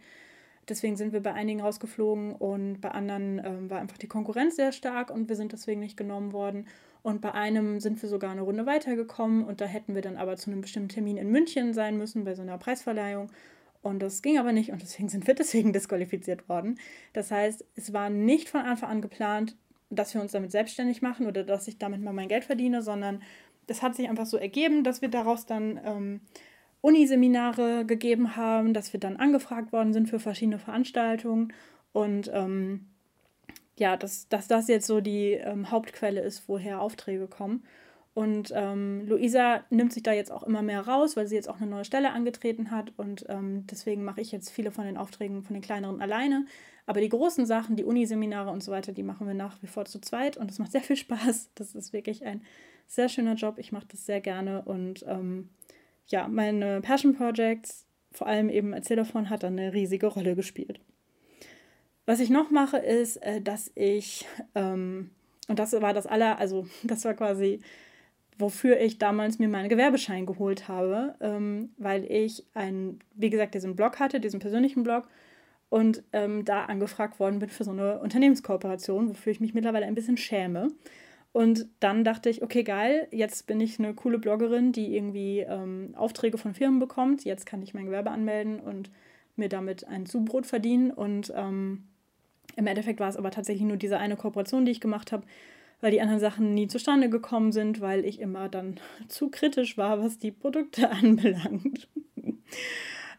Deswegen 0.68 0.96
sind 0.96 1.14
wir 1.14 1.22
bei 1.22 1.34
einigen 1.34 1.62
rausgeflogen 1.62 2.34
und 2.34 2.82
bei 2.82 2.90
anderen 2.90 3.40
ähm, 3.44 3.70
war 3.70 3.80
einfach 3.80 3.98
die 3.98 4.08
Konkurrenz 4.08 4.56
sehr 4.56 4.72
stark 4.72 5.12
und 5.12 5.30
wir 5.30 5.36
sind 5.36 5.54
deswegen 5.54 5.80
nicht 5.80 5.98
genommen 5.98 6.34
worden. 6.34 6.68
Und 7.04 7.22
bei 7.22 7.34
einem 7.34 7.80
sind 7.80 8.02
wir 8.02 8.10
sogar 8.10 8.32
eine 8.32 8.42
Runde 8.42 8.66
weitergekommen 8.66 9.44
und 9.44 9.62
da 9.62 9.66
hätten 9.66 9.94
wir 9.94 10.02
dann 10.02 10.18
aber 10.18 10.38
zu 10.38 10.50
einem 10.50 10.62
bestimmten 10.62 10.90
Termin 10.90 11.18
in 11.18 11.30
München 11.30 11.74
sein 11.74 11.98
müssen 11.98 12.24
bei 12.24 12.34
so 12.34 12.42
einer 12.42 12.58
Preisverleihung. 12.58 13.32
Und 13.84 14.00
das 14.00 14.24
ging 14.24 14.40
aber 14.40 14.52
nicht 14.52 14.72
und 14.72 14.82
deswegen 14.82 15.10
sind 15.10 15.28
wir 15.28 15.36
deswegen 15.36 15.72
disqualifiziert 15.72 16.50
worden. 16.50 16.80
Das 17.14 17.30
heißt, 17.30 17.64
es 17.76 17.94
war 17.94 18.10
nicht 18.10 18.50
von 18.50 18.62
Anfang 18.62 18.90
an 18.90 19.02
geplant, 19.02 19.56
dass 19.96 20.14
wir 20.14 20.22
uns 20.22 20.32
damit 20.32 20.52
selbstständig 20.52 21.02
machen 21.02 21.28
oder 21.28 21.44
dass 21.44 21.68
ich 21.68 21.78
damit 21.78 22.02
mal 22.02 22.14
mein 22.14 22.28
Geld 22.28 22.46
verdiene, 22.46 22.82
sondern 22.82 23.22
das 23.68 23.82
hat 23.82 23.96
sich 23.96 24.10
einfach 24.10 24.26
so 24.26 24.38
ergeben, 24.38 24.84
dass 24.84 25.02
wir 25.02 25.10
daraus 25.10 25.46
dann 25.46 25.80
ähm, 25.84 26.22
Uniseminare 26.82 27.86
gegeben 27.86 28.36
haben, 28.36 28.74
dass 28.74 28.94
wir 28.94 29.00
dann 29.00 29.18
angefragt 29.18 29.72
worden 29.72 29.94
sind 29.94 30.08
für 30.08 30.20
verschiedene 30.20 30.60
Veranstaltungen 30.60 31.52
und 31.94 32.30
ähm, 32.34 32.86
ja, 33.78 33.98
dass, 33.98 34.30
dass 34.30 34.48
das 34.48 34.68
jetzt 34.68 34.88
so 34.88 35.02
die 35.02 35.32
ähm, 35.32 35.72
Hauptquelle 35.72 36.22
ist, 36.22 36.48
woher 36.48 36.82
Aufträge 36.82 37.28
kommen. 37.28 37.64
Und 38.16 38.54
ähm, 38.56 39.06
Luisa 39.08 39.66
nimmt 39.70 39.92
sich 39.92 40.02
da 40.02 40.14
jetzt 40.14 40.32
auch 40.32 40.44
immer 40.44 40.62
mehr 40.62 40.88
raus, 40.88 41.18
weil 41.18 41.28
sie 41.28 41.36
jetzt 41.36 41.50
auch 41.50 41.58
eine 41.58 41.70
neue 41.70 41.84
Stelle 41.84 42.14
angetreten 42.14 42.72
hat. 42.72 42.94
Und 42.96 43.26
ähm, 43.28 43.68
deswegen 43.70 44.06
mache 44.06 44.22
ich 44.22 44.32
jetzt 44.32 44.52
viele 44.52 44.72
von 44.72 44.86
den 44.86 44.96
Aufträgen 44.96 45.44
von 45.44 45.54
den 45.54 45.62
kleineren 45.62 46.02
alleine. 46.02 46.46
Aber 46.86 47.02
die 47.02 47.10
großen 47.10 47.46
Sachen, 47.46 47.76
die 47.76 47.84
Uniseminare 47.84 48.52
und 48.52 48.64
so 48.64 48.72
weiter, 48.72 48.94
die 48.94 49.04
machen 49.04 49.28
wir 49.28 49.34
nach 49.34 49.62
wie 49.62 49.68
vor 49.68 49.84
zu 49.84 50.00
zweit. 50.00 50.38
Und 50.38 50.50
es 50.50 50.60
macht 50.60 50.72
sehr 50.72 50.80
viel 50.82 50.96
Spaß. 50.96 51.50
Das 51.56 51.76
ist 51.76 51.92
wirklich 51.92 52.26
ein 52.26 52.42
sehr 52.88 53.10
schöner 53.10 53.36
Job. 53.36 53.56
Ich 53.58 53.74
mache 53.74 53.88
das 53.90 54.06
sehr 54.06 54.22
gerne. 54.22 54.62
Und 54.62 55.04
ähm, 55.10 55.50
ja, 56.08 56.30
meine 56.30 56.80
Passion 56.80 57.16
Projects, 57.18 57.86
vor 58.14 58.28
allem 58.28 58.48
eben 58.48 58.72
Erzähl 58.72 58.96
davon, 58.96 59.30
hat 59.30 59.44
dann 59.44 59.60
eine 59.60 59.74
riesige 59.74 60.08
Rolle 60.08 60.38
gespielt. 60.38 60.80
Was 62.06 62.22
ich 62.22 62.30
noch 62.30 62.50
mache, 62.50 62.78
ist, 62.78 63.18
äh, 63.18 63.42
dass 63.42 63.74
ich, 63.76 64.26
ähm, 64.54 65.10
und 65.50 65.60
das 65.60 65.74
war 65.74 65.94
das 65.94 66.08
aller, 66.08 66.40
also 66.40 66.66
das 66.84 67.04
war 67.04 67.14
quasi 67.14 67.60
wofür 68.38 68.80
ich 68.80 68.98
damals 68.98 69.40
mir 69.40 69.48
meinen 69.48 69.70
Gewerbeschein 69.70 70.26
geholt 70.26 70.68
habe, 70.68 71.16
ähm, 71.22 71.70
weil 71.78 72.04
ich 72.06 72.46
einen, 72.54 73.00
wie 73.14 73.30
gesagt, 73.30 73.56
diesen 73.56 73.76
Blog 73.76 74.00
hatte, 74.00 74.20
diesen 74.20 74.40
persönlichen 74.40 74.84
Blog 74.84 75.08
und 75.70 76.04
ähm, 76.14 76.46
da 76.46 76.66
angefragt 76.66 77.20
worden 77.20 77.40
bin 77.40 77.50
für 77.50 77.64
so 77.64 77.72
eine 77.72 78.00
Unternehmenskooperation, 78.00 79.10
wofür 79.10 79.32
ich 79.32 79.40
mich 79.40 79.54
mittlerweile 79.54 79.86
ein 79.86 79.96
bisschen 79.96 80.18
schäme. 80.18 80.70
Und 81.32 81.68
dann 81.82 82.06
dachte 82.06 82.30
ich, 82.30 82.44
okay, 82.44 82.64
geil, 82.64 83.10
jetzt 83.12 83.46
bin 83.46 83.60
ich 83.60 83.78
eine 83.78 83.94
coole 83.94 84.20
Bloggerin, 84.20 84.72
die 84.72 84.96
irgendwie 84.96 85.42
ähm, 85.42 85.94
Aufträge 85.98 86.38
von 86.38 86.54
Firmen 86.54 86.80
bekommt. 86.80 87.26
Jetzt 87.26 87.46
kann 87.46 87.62
ich 87.62 87.74
mein 87.74 87.88
Gewerbe 87.88 88.12
anmelden 88.12 88.62
und 88.62 88.90
mir 89.36 89.50
damit 89.50 89.86
ein 89.86 90.06
Zubrot 90.06 90.46
verdienen. 90.46 90.92
Und 90.92 91.34
ähm, 91.36 91.84
im 92.56 92.68
Endeffekt 92.68 93.02
war 93.02 93.10
es 93.10 93.18
aber 93.18 93.32
tatsächlich 93.32 93.68
nur 93.68 93.76
diese 93.76 93.98
eine 93.98 94.16
Kooperation, 94.16 94.64
die 94.64 94.72
ich 94.72 94.80
gemacht 94.80 95.12
habe, 95.12 95.26
weil 95.86 95.92
die 95.92 96.02
anderen 96.02 96.20
Sachen 96.20 96.56
nie 96.56 96.68
zustande 96.68 97.12
gekommen 97.12 97.52
sind, 97.52 97.80
weil 97.80 98.06
ich 98.06 98.20
immer 98.20 98.50
dann 98.50 98.80
zu 99.08 99.30
kritisch 99.30 99.78
war, 99.78 100.02
was 100.04 100.18
die 100.18 100.32
Produkte 100.32 100.90
anbelangt. 100.90 101.88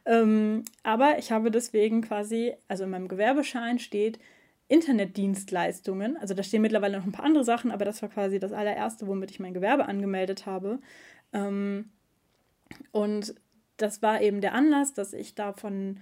ähm, 0.05 0.65
aber 0.83 1.17
ich 1.21 1.31
habe 1.31 1.53
deswegen 1.53 2.03
quasi, 2.03 2.55
also 2.67 2.83
in 2.83 2.91
meinem 2.91 3.07
Gewerbeschein 3.07 3.79
steht 3.79 4.19
Internetdienstleistungen. 4.67 6.17
Also 6.17 6.35
da 6.35 6.43
stehen 6.43 6.63
mittlerweile 6.63 6.99
noch 6.99 7.07
ein 7.07 7.13
paar 7.13 7.25
andere 7.25 7.45
Sachen, 7.45 7.71
aber 7.71 7.85
das 7.85 8.03
war 8.03 8.09
quasi 8.09 8.41
das 8.41 8.51
allererste, 8.51 9.07
womit 9.07 9.31
ich 9.31 9.39
mein 9.39 9.55
Gewerbe 9.55 9.87
angemeldet 9.87 10.45
habe. 10.47 10.81
Ähm, 11.33 11.91
und 12.91 13.37
das 13.77 14.03
war 14.03 14.21
eben 14.21 14.41
der 14.41 14.55
Anlass, 14.55 14.93
dass 14.93 15.13
ich 15.13 15.37
davon 15.37 16.01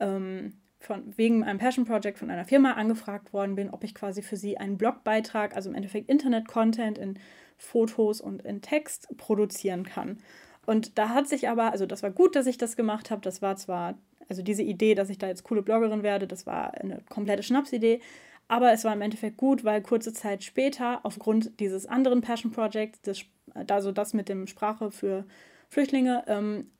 ähm, 0.00 0.54
von, 0.80 1.16
wegen 1.16 1.44
einem 1.44 1.58
Passion 1.58 1.84
Project 1.84 2.18
von 2.18 2.30
einer 2.30 2.44
Firma 2.44 2.72
angefragt 2.72 3.32
worden 3.32 3.54
bin, 3.54 3.70
ob 3.70 3.84
ich 3.84 3.94
quasi 3.94 4.22
für 4.22 4.36
sie 4.36 4.58
einen 4.58 4.78
Blogbeitrag, 4.78 5.54
also 5.54 5.70
im 5.70 5.76
Endeffekt 5.76 6.08
Internet-Content 6.10 6.98
in 6.98 7.18
Fotos 7.56 8.20
und 8.20 8.42
in 8.42 8.62
Text 8.62 9.06
produzieren 9.16 9.84
kann. 9.84 10.18
Und 10.66 10.98
da 10.98 11.10
hat 11.10 11.28
sich 11.28 11.48
aber, 11.48 11.72
also 11.72 11.86
das 11.86 12.02
war 12.02 12.10
gut, 12.10 12.34
dass 12.34 12.46
ich 12.46 12.58
das 12.58 12.76
gemacht 12.76 13.10
habe. 13.10 13.20
Das 13.20 13.42
war 13.42 13.56
zwar 13.56 13.96
also 14.30 14.42
diese 14.42 14.62
Idee, 14.62 14.94
dass 14.94 15.10
ich 15.10 15.18
da 15.18 15.26
jetzt 15.26 15.42
coole 15.42 15.60
Bloggerin 15.60 16.04
werde, 16.04 16.26
das 16.26 16.46
war 16.46 16.72
eine 16.74 17.02
komplette 17.10 17.42
Schnapsidee. 17.42 18.00
Aber 18.46 18.72
es 18.72 18.84
war 18.84 18.92
im 18.92 19.02
Endeffekt 19.02 19.36
gut, 19.36 19.64
weil 19.64 19.82
kurze 19.82 20.12
Zeit 20.12 20.42
später, 20.44 21.00
aufgrund 21.04 21.58
dieses 21.60 21.86
anderen 21.86 22.20
Passion 22.20 22.52
Projects, 22.52 23.00
das, 23.02 23.20
also 23.68 23.92
das 23.92 24.14
mit 24.14 24.28
dem 24.28 24.46
Sprache 24.46 24.90
für 24.90 25.24
Flüchtlinge, 25.68 26.24
ähm, 26.26 26.70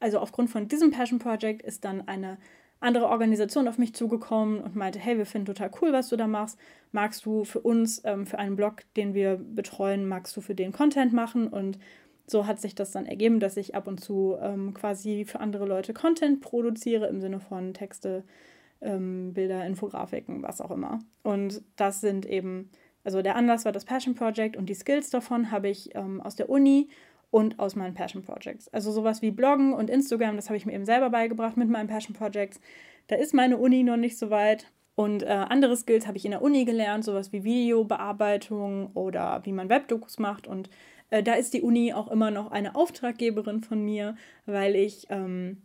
also 0.00 0.18
aufgrund 0.18 0.50
von 0.50 0.66
diesem 0.66 0.90
Passion 0.90 1.18
Project 1.18 1.62
ist 1.62 1.84
dann 1.84 2.08
eine 2.08 2.38
andere 2.84 3.08
Organisation 3.08 3.68
auf 3.68 3.78
mich 3.78 3.94
zugekommen 3.94 4.60
und 4.60 4.76
meinte, 4.76 4.98
hey, 4.98 5.18
wir 5.18 5.26
finden 5.26 5.46
total 5.46 5.70
cool, 5.80 5.92
was 5.92 6.08
du 6.08 6.16
da 6.16 6.26
machst. 6.26 6.58
Magst 6.92 7.26
du 7.26 7.44
für 7.44 7.60
uns, 7.60 8.02
ähm, 8.04 8.26
für 8.26 8.38
einen 8.38 8.56
Blog, 8.56 8.82
den 8.96 9.14
wir 9.14 9.36
betreuen, 9.36 10.06
magst 10.06 10.36
du 10.36 10.40
für 10.40 10.54
den 10.54 10.72
Content 10.72 11.12
machen? 11.12 11.48
Und 11.48 11.78
so 12.26 12.46
hat 12.46 12.60
sich 12.60 12.74
das 12.74 12.90
dann 12.92 13.06
ergeben, 13.06 13.40
dass 13.40 13.56
ich 13.56 13.74
ab 13.74 13.86
und 13.86 14.00
zu 14.00 14.36
ähm, 14.40 14.74
quasi 14.74 15.24
für 15.24 15.40
andere 15.40 15.66
Leute 15.66 15.92
Content 15.92 16.40
produziere 16.40 17.06
im 17.08 17.20
Sinne 17.20 17.40
von 17.40 17.74
Texte, 17.74 18.24
ähm, 18.80 19.32
Bilder, 19.34 19.66
Infografiken, 19.66 20.42
was 20.42 20.60
auch 20.60 20.70
immer. 20.70 21.00
Und 21.22 21.62
das 21.76 22.00
sind 22.00 22.26
eben, 22.26 22.70
also 23.02 23.22
der 23.22 23.36
Anlass 23.36 23.64
war 23.64 23.72
das 23.72 23.84
Passion 23.84 24.14
Project 24.14 24.56
und 24.56 24.68
die 24.68 24.74
Skills 24.74 25.10
davon 25.10 25.50
habe 25.50 25.68
ich 25.68 25.94
ähm, 25.94 26.20
aus 26.20 26.36
der 26.36 26.48
Uni 26.48 26.88
und 27.34 27.58
aus 27.58 27.74
meinen 27.74 27.94
Passion 27.94 28.22
Projects. 28.22 28.68
Also 28.68 28.92
sowas 28.92 29.20
wie 29.20 29.32
Bloggen 29.32 29.72
und 29.72 29.90
Instagram, 29.90 30.36
das 30.36 30.50
habe 30.50 30.56
ich 30.56 30.66
mir 30.66 30.72
eben 30.72 30.84
selber 30.84 31.10
beigebracht 31.10 31.56
mit 31.56 31.68
meinen 31.68 31.88
Passion 31.88 32.14
Projects. 32.14 32.60
Da 33.08 33.16
ist 33.16 33.34
meine 33.34 33.58
Uni 33.58 33.82
noch 33.82 33.96
nicht 33.96 34.16
so 34.16 34.30
weit. 34.30 34.70
Und 34.94 35.24
äh, 35.24 35.26
andere 35.26 35.76
Skills 35.76 36.06
habe 36.06 36.16
ich 36.16 36.24
in 36.24 36.30
der 36.30 36.42
Uni 36.42 36.64
gelernt, 36.64 37.02
sowas 37.02 37.32
wie 37.32 37.42
Videobearbeitung 37.42 38.92
oder 38.94 39.40
wie 39.42 39.50
man 39.50 39.68
Webdokus 39.68 40.20
macht. 40.20 40.46
Und 40.46 40.70
äh, 41.10 41.24
da 41.24 41.34
ist 41.34 41.52
die 41.54 41.62
Uni 41.62 41.92
auch 41.92 42.08
immer 42.08 42.30
noch 42.30 42.52
eine 42.52 42.76
Auftraggeberin 42.76 43.64
von 43.64 43.84
mir, 43.84 44.14
weil 44.46 44.76
ich 44.76 45.08
ähm, 45.10 45.62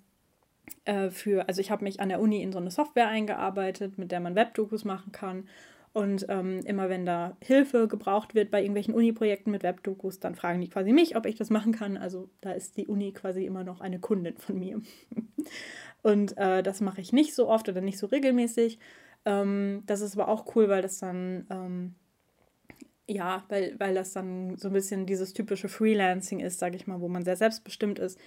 äh, 0.85 1.11
für, 1.11 1.47
also 1.47 1.61
ich 1.61 1.69
habe 1.69 1.83
mich 1.83 1.99
an 1.99 2.09
der 2.09 2.19
Uni 2.19 2.41
in 2.41 2.51
so 2.51 2.57
eine 2.57 2.71
Software 2.71 3.09
eingearbeitet, 3.09 3.99
mit 3.99 4.11
der 4.11 4.21
man 4.21 4.33
Webdokus 4.33 4.85
machen 4.85 5.11
kann. 5.11 5.47
Und 5.91 6.27
ähm, 6.29 6.60
immer 6.65 6.88
wenn 6.88 7.05
da 7.05 7.36
Hilfe 7.41 7.88
gebraucht 7.88 8.36
wird 8.36 8.51
bei 8.51 8.62
irgendwelchen 8.62 8.93
Uni-Projekten 8.93 9.50
mit 9.50 9.63
Webdokus, 9.63 10.19
dann 10.19 10.36
fragen 10.36 10.62
die 10.62 10.69
quasi 10.69 10.93
mich, 10.93 11.15
ob 11.15 11.25
ich 11.25 11.36
das 11.36 11.50
machen 11.50 11.72
kann. 11.72 11.98
Also 11.98 12.29
da 12.41 12.51
ist 12.51 12.77
die 12.77 12.88
Uni 12.88 13.12
quasi 13.12 13.46
immer 13.46 13.63
noch 13.63 13.81
eine 13.81 14.00
Kundin 14.00 14.38
von 14.38 14.60
mir. 14.60 14.81
und 16.03 16.38
äh, 16.38 16.62
das 16.62 16.81
mache 16.81 17.01
ich 17.01 17.12
nicht 17.12 17.34
so 17.34 17.50
oft 17.50 17.67
oder 17.69 17.81
nicht 17.81 17.98
so 17.98 18.05
regelmäßig. 18.08 18.77
Ähm, 19.25 19.84
das 19.88 20.01
ist 20.01 20.15
aber 20.17 20.29
auch 20.29 20.55
cool, 20.55 20.69
weil 20.69 20.84
das 20.84 21.00
dann, 21.00 21.48
ähm, 21.50 21.96
ja, 23.08 23.43
weil, 23.50 23.75
weil 23.79 23.96
das 23.96 24.13
dann 24.13 24.58
so 24.58 24.67
ein 24.67 24.74
bisschen 24.74 25.08
dieses 25.08 25.34
typische 25.34 25.69
Freelancing 25.69 26.39
ist, 26.39 26.60
sage 26.60 26.75
ich 26.75 26.86
mal, 26.86 27.01
wo 27.01 27.08
man 27.08 27.25
sehr 27.25 27.36
selbstbestimmt 27.36 27.98
ist. 27.98 28.19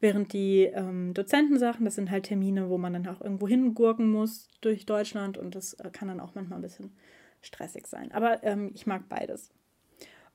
Während 0.00 0.32
die 0.32 0.64
ähm, 0.64 1.12
Dozentensachen, 1.12 1.84
das 1.84 1.96
sind 1.96 2.10
halt 2.10 2.24
Termine, 2.26 2.68
wo 2.68 2.78
man 2.78 2.92
dann 2.92 3.08
auch 3.08 3.20
irgendwo 3.20 3.48
hingurken 3.48 4.10
muss 4.10 4.48
durch 4.60 4.86
Deutschland 4.86 5.38
und 5.38 5.54
das 5.54 5.74
äh, 5.74 5.90
kann 5.92 6.08
dann 6.08 6.20
auch 6.20 6.34
manchmal 6.34 6.58
ein 6.58 6.62
bisschen 6.62 6.96
stressig 7.40 7.86
sein. 7.86 8.12
Aber 8.12 8.42
ähm, 8.44 8.70
ich 8.74 8.86
mag 8.86 9.08
beides. 9.08 9.50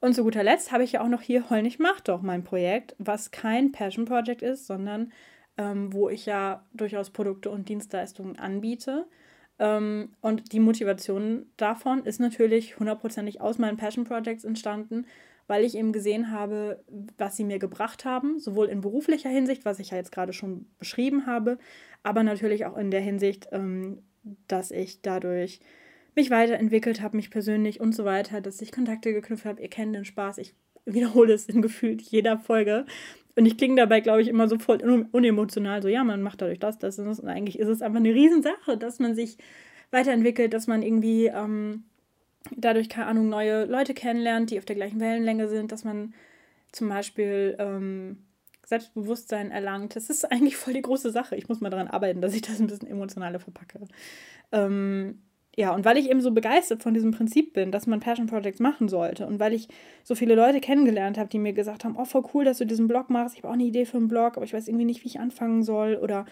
Und 0.02 0.16
zu 0.16 0.24
guter 0.24 0.44
Letzt 0.44 0.74
habe 0.74 0.84
ich 0.84 0.94
ja 0.94 1.02
auch 1.02 1.08
noch 1.08 1.22
hier 1.22 1.50
Hollnig 1.50 1.80
macht 1.80 2.10
doch 2.10 2.22
mein 2.22 2.44
Projekt, 2.44 2.94
was 3.00 3.32
kein 3.32 3.72
Passion 3.72 4.04
Project 4.04 4.42
ist, 4.42 4.68
sondern 4.68 5.14
ähm, 5.58 5.94
wo 5.94 6.10
ich 6.10 6.26
ja 6.26 6.66
durchaus 6.74 7.10
Produkte 7.10 7.50
und 7.50 7.70
Dienstleistungen 7.70 8.38
anbiete. 8.38 9.06
Ähm, 9.64 10.10
und 10.20 10.52
die 10.52 10.60
Motivation 10.60 11.46
davon 11.56 12.04
ist 12.06 12.20
natürlich 12.20 12.80
hundertprozentig 12.80 13.40
aus 13.40 13.58
meinen 13.58 13.78
Passion 13.78 14.04
Projects 14.04 14.44
entstanden, 14.44 15.06
weil 15.48 15.64
ich 15.64 15.78
eben 15.78 15.94
gesehen 15.94 16.32
habe, 16.32 16.84
was 17.18 17.38
sie 17.38 17.46
mir 17.46 17.60
gebracht 17.60 18.04
haben, 18.04 18.40
sowohl 18.40 18.68
in 18.68 18.82
beruflicher 18.82 19.30
Hinsicht, 19.30 19.64
was 19.64 19.80
ich 19.80 19.92
ja 19.92 19.98
jetzt 19.98 20.12
gerade 20.12 20.34
schon 20.34 20.66
beschrieben 20.80 21.26
habe, 21.28 21.60
aber 22.04 22.24
natürlich 22.24 22.66
auch 22.66 22.76
in 22.76 22.92
der 22.92 23.00
Hinsicht, 23.00 23.48
ähm, 23.54 24.02
dass 24.50 24.70
ich 24.72 25.02
dadurch 25.02 25.62
mich 26.14 26.30
weiterentwickelt 26.30 27.02
habe, 27.02 27.16
mich 27.16 27.32
persönlich 27.32 27.80
und 27.80 27.96
so 27.96 28.04
weiter, 28.04 28.42
dass 28.42 28.62
ich 28.62 28.74
Kontakte 28.74 29.14
geknüpft 29.14 29.46
habe. 29.46 29.62
Ihr 29.62 29.70
kennt 29.70 29.96
den 29.96 30.06
Spaß, 30.06 30.40
ich 30.40 30.56
wiederhole 30.86 31.32
es 31.32 31.46
in 31.46 31.62
gefühlt 31.62 32.02
jeder 32.02 32.38
Folge. 32.38 32.86
Und 33.36 33.46
ich 33.46 33.58
klinge 33.58 33.76
dabei, 33.76 34.00
glaube 34.00 34.22
ich, 34.22 34.28
immer 34.28 34.48
so 34.48 34.60
voll 34.60 34.78
unemotional, 35.12 35.82
so 35.82 35.88
ja, 35.88 36.04
man 36.04 36.22
macht 36.22 36.42
dadurch 36.42 36.60
das, 36.60 36.78
das 36.78 37.00
und 37.00 37.06
das. 37.06 37.20
Und 37.20 37.30
eigentlich 37.30 37.58
ist 37.58 37.68
es 37.68 37.82
einfach 37.82 38.00
eine 38.00 38.14
Riesensache, 38.14 38.78
dass 38.78 39.00
man 39.00 39.16
sich 39.16 39.38
weiterentwickelt, 39.92 40.54
dass 40.54 40.68
man 40.68 40.84
irgendwie 40.84 41.28
ähm, 41.28 41.84
dadurch, 42.56 42.90
keine 42.90 43.08
Ahnung, 43.08 43.30
neue 43.30 43.66
Leute 43.66 43.94
kennenlernt, 43.94 44.52
die 44.52 44.60
auf 44.60 44.66
der 44.66 44.76
gleichen 44.76 45.00
Wellenlänge 45.00 45.48
sind, 45.48 45.72
dass 45.72 45.84
man 45.84 46.14
zum 46.72 46.90
Beispiel 46.90 47.56
ähm, 47.60 48.18
Selbstbewusstsein 48.66 49.52
erlangt. 49.52 49.96
Das 49.96 50.10
ist 50.10 50.26
eigentlich 50.32 50.58
voll 50.58 50.74
die 50.74 50.82
große 50.82 51.12
Sache. 51.12 51.36
Ich 51.36 51.50
muss 51.50 51.62
mal 51.62 51.70
daran 51.70 51.88
arbeiten, 51.88 52.22
dass 52.22 52.36
ich 52.36 52.42
das 52.42 52.60
ein 52.60 52.68
bisschen 52.68 52.88
emotionaler 52.88 53.40
verpacke. 53.40 53.80
Ähm, 54.52 55.23
ja, 55.56 55.74
und 55.74 55.86
weil 55.86 55.98
ich 55.98 56.10
eben 56.10 56.22
so 56.22 56.32
begeistert 56.32 56.82
von 56.82 56.94
diesem 56.94 57.12
Prinzip 57.12 57.54
bin, 57.54 57.72
dass 57.72 57.86
man 57.86 58.00
Passion 58.00 58.28
Projects 58.28 58.60
machen 58.60 58.88
sollte 58.88 59.28
und 59.28 59.40
weil 59.40 59.54
ich 59.54 59.68
so 60.04 60.16
viele 60.16 60.34
Leute 60.34 60.60
kennengelernt 60.60 61.18
habe, 61.18 61.30
die 61.30 61.38
mir 61.38 61.54
gesagt 61.54 61.84
haben, 61.84 61.96
oh, 61.98 62.06
voll 62.06 62.24
cool, 62.34 62.44
dass 62.44 62.58
du 62.58 62.66
diesen 62.66 62.88
Blog 62.88 63.10
machst. 63.10 63.36
Ich 63.36 63.44
habe 63.44 63.50
auch 63.50 63.54
eine 63.54 63.64
Idee 63.64 63.86
für 63.86 63.98
einen 63.98 64.08
Blog, 64.08 64.36
aber 64.36 64.46
ich 64.46 64.54
weiß 64.54 64.68
irgendwie 64.68 64.86
nicht, 64.86 65.04
wie 65.04 65.08
ich 65.10 65.20
anfangen 65.20 65.62
soll 65.62 66.00
oder 66.02 66.26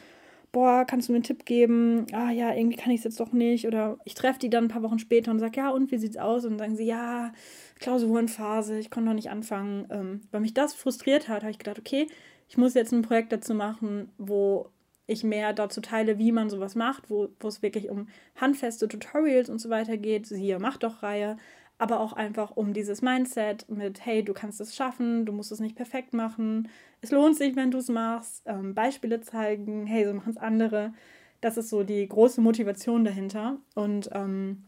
boah, 0.51 0.85
kannst 0.85 1.07
du 1.07 1.13
mir 1.13 1.17
einen 1.17 1.23
Tipp 1.23 1.45
geben? 1.45 2.05
Ah 2.11 2.31
ja, 2.31 2.53
irgendwie 2.53 2.77
kann 2.77 2.91
ich 2.91 2.99
es 2.99 3.03
jetzt 3.05 3.19
doch 3.19 3.31
nicht. 3.31 3.67
Oder 3.67 3.97
ich 4.05 4.15
treffe 4.15 4.39
die 4.39 4.49
dann 4.49 4.65
ein 4.65 4.69
paar 4.69 4.83
Wochen 4.83 4.99
später 4.99 5.31
und 5.31 5.39
sage, 5.39 5.57
ja, 5.57 5.69
und 5.69 5.91
wie 5.91 5.97
sieht's 5.97 6.17
aus? 6.17 6.43
Und 6.45 6.51
dann 6.51 6.59
sagen 6.59 6.75
sie, 6.75 6.85
ja, 6.85 7.31
Klausurenphase, 7.79 8.77
ich 8.77 8.91
konnte 8.91 9.09
noch 9.09 9.15
nicht 9.15 9.29
anfangen. 9.29 9.87
Ähm, 9.89 10.21
weil 10.31 10.41
mich 10.41 10.53
das 10.53 10.73
frustriert 10.73 11.27
hat, 11.29 11.43
habe 11.43 11.51
ich 11.51 11.57
gedacht, 11.57 11.79
okay, 11.79 12.07
ich 12.49 12.57
muss 12.57 12.73
jetzt 12.73 12.91
ein 12.91 13.01
Projekt 13.01 13.31
dazu 13.31 13.53
machen, 13.53 14.09
wo 14.17 14.69
ich 15.11 15.23
mehr 15.23 15.53
dazu 15.53 15.81
teile, 15.81 16.17
wie 16.17 16.31
man 16.31 16.49
sowas 16.49 16.75
macht, 16.75 17.09
wo, 17.09 17.29
es 17.45 17.61
wirklich 17.61 17.89
um 17.89 18.07
handfeste 18.35 18.87
Tutorials 18.87 19.49
und 19.49 19.59
so 19.59 19.69
weiter 19.69 19.97
geht, 19.97 20.25
siehe 20.25 20.59
Mach 20.59 20.77
doch 20.77 21.03
Reihe, 21.03 21.37
aber 21.77 21.99
auch 21.99 22.13
einfach 22.13 22.51
um 22.51 22.73
dieses 22.73 23.01
Mindset 23.01 23.67
mit, 23.69 24.05
hey, 24.05 24.23
du 24.23 24.33
kannst 24.33 24.61
es 24.61 24.75
schaffen, 24.75 25.25
du 25.25 25.33
musst 25.33 25.51
es 25.51 25.59
nicht 25.59 25.75
perfekt 25.75 26.13
machen, 26.13 26.69
es 27.01 27.11
lohnt 27.11 27.35
sich, 27.35 27.55
wenn 27.55 27.71
du 27.71 27.79
es 27.79 27.89
machst, 27.89 28.43
ähm, 28.45 28.75
Beispiele 28.75 29.21
zeigen, 29.21 29.87
hey, 29.87 30.05
so 30.05 30.13
machen 30.13 30.29
es 30.29 30.37
andere. 30.37 30.93
Das 31.41 31.57
ist 31.57 31.69
so 31.69 31.83
die 31.83 32.07
große 32.07 32.39
Motivation 32.39 33.03
dahinter. 33.03 33.57
Und 33.73 34.11
ähm, 34.13 34.63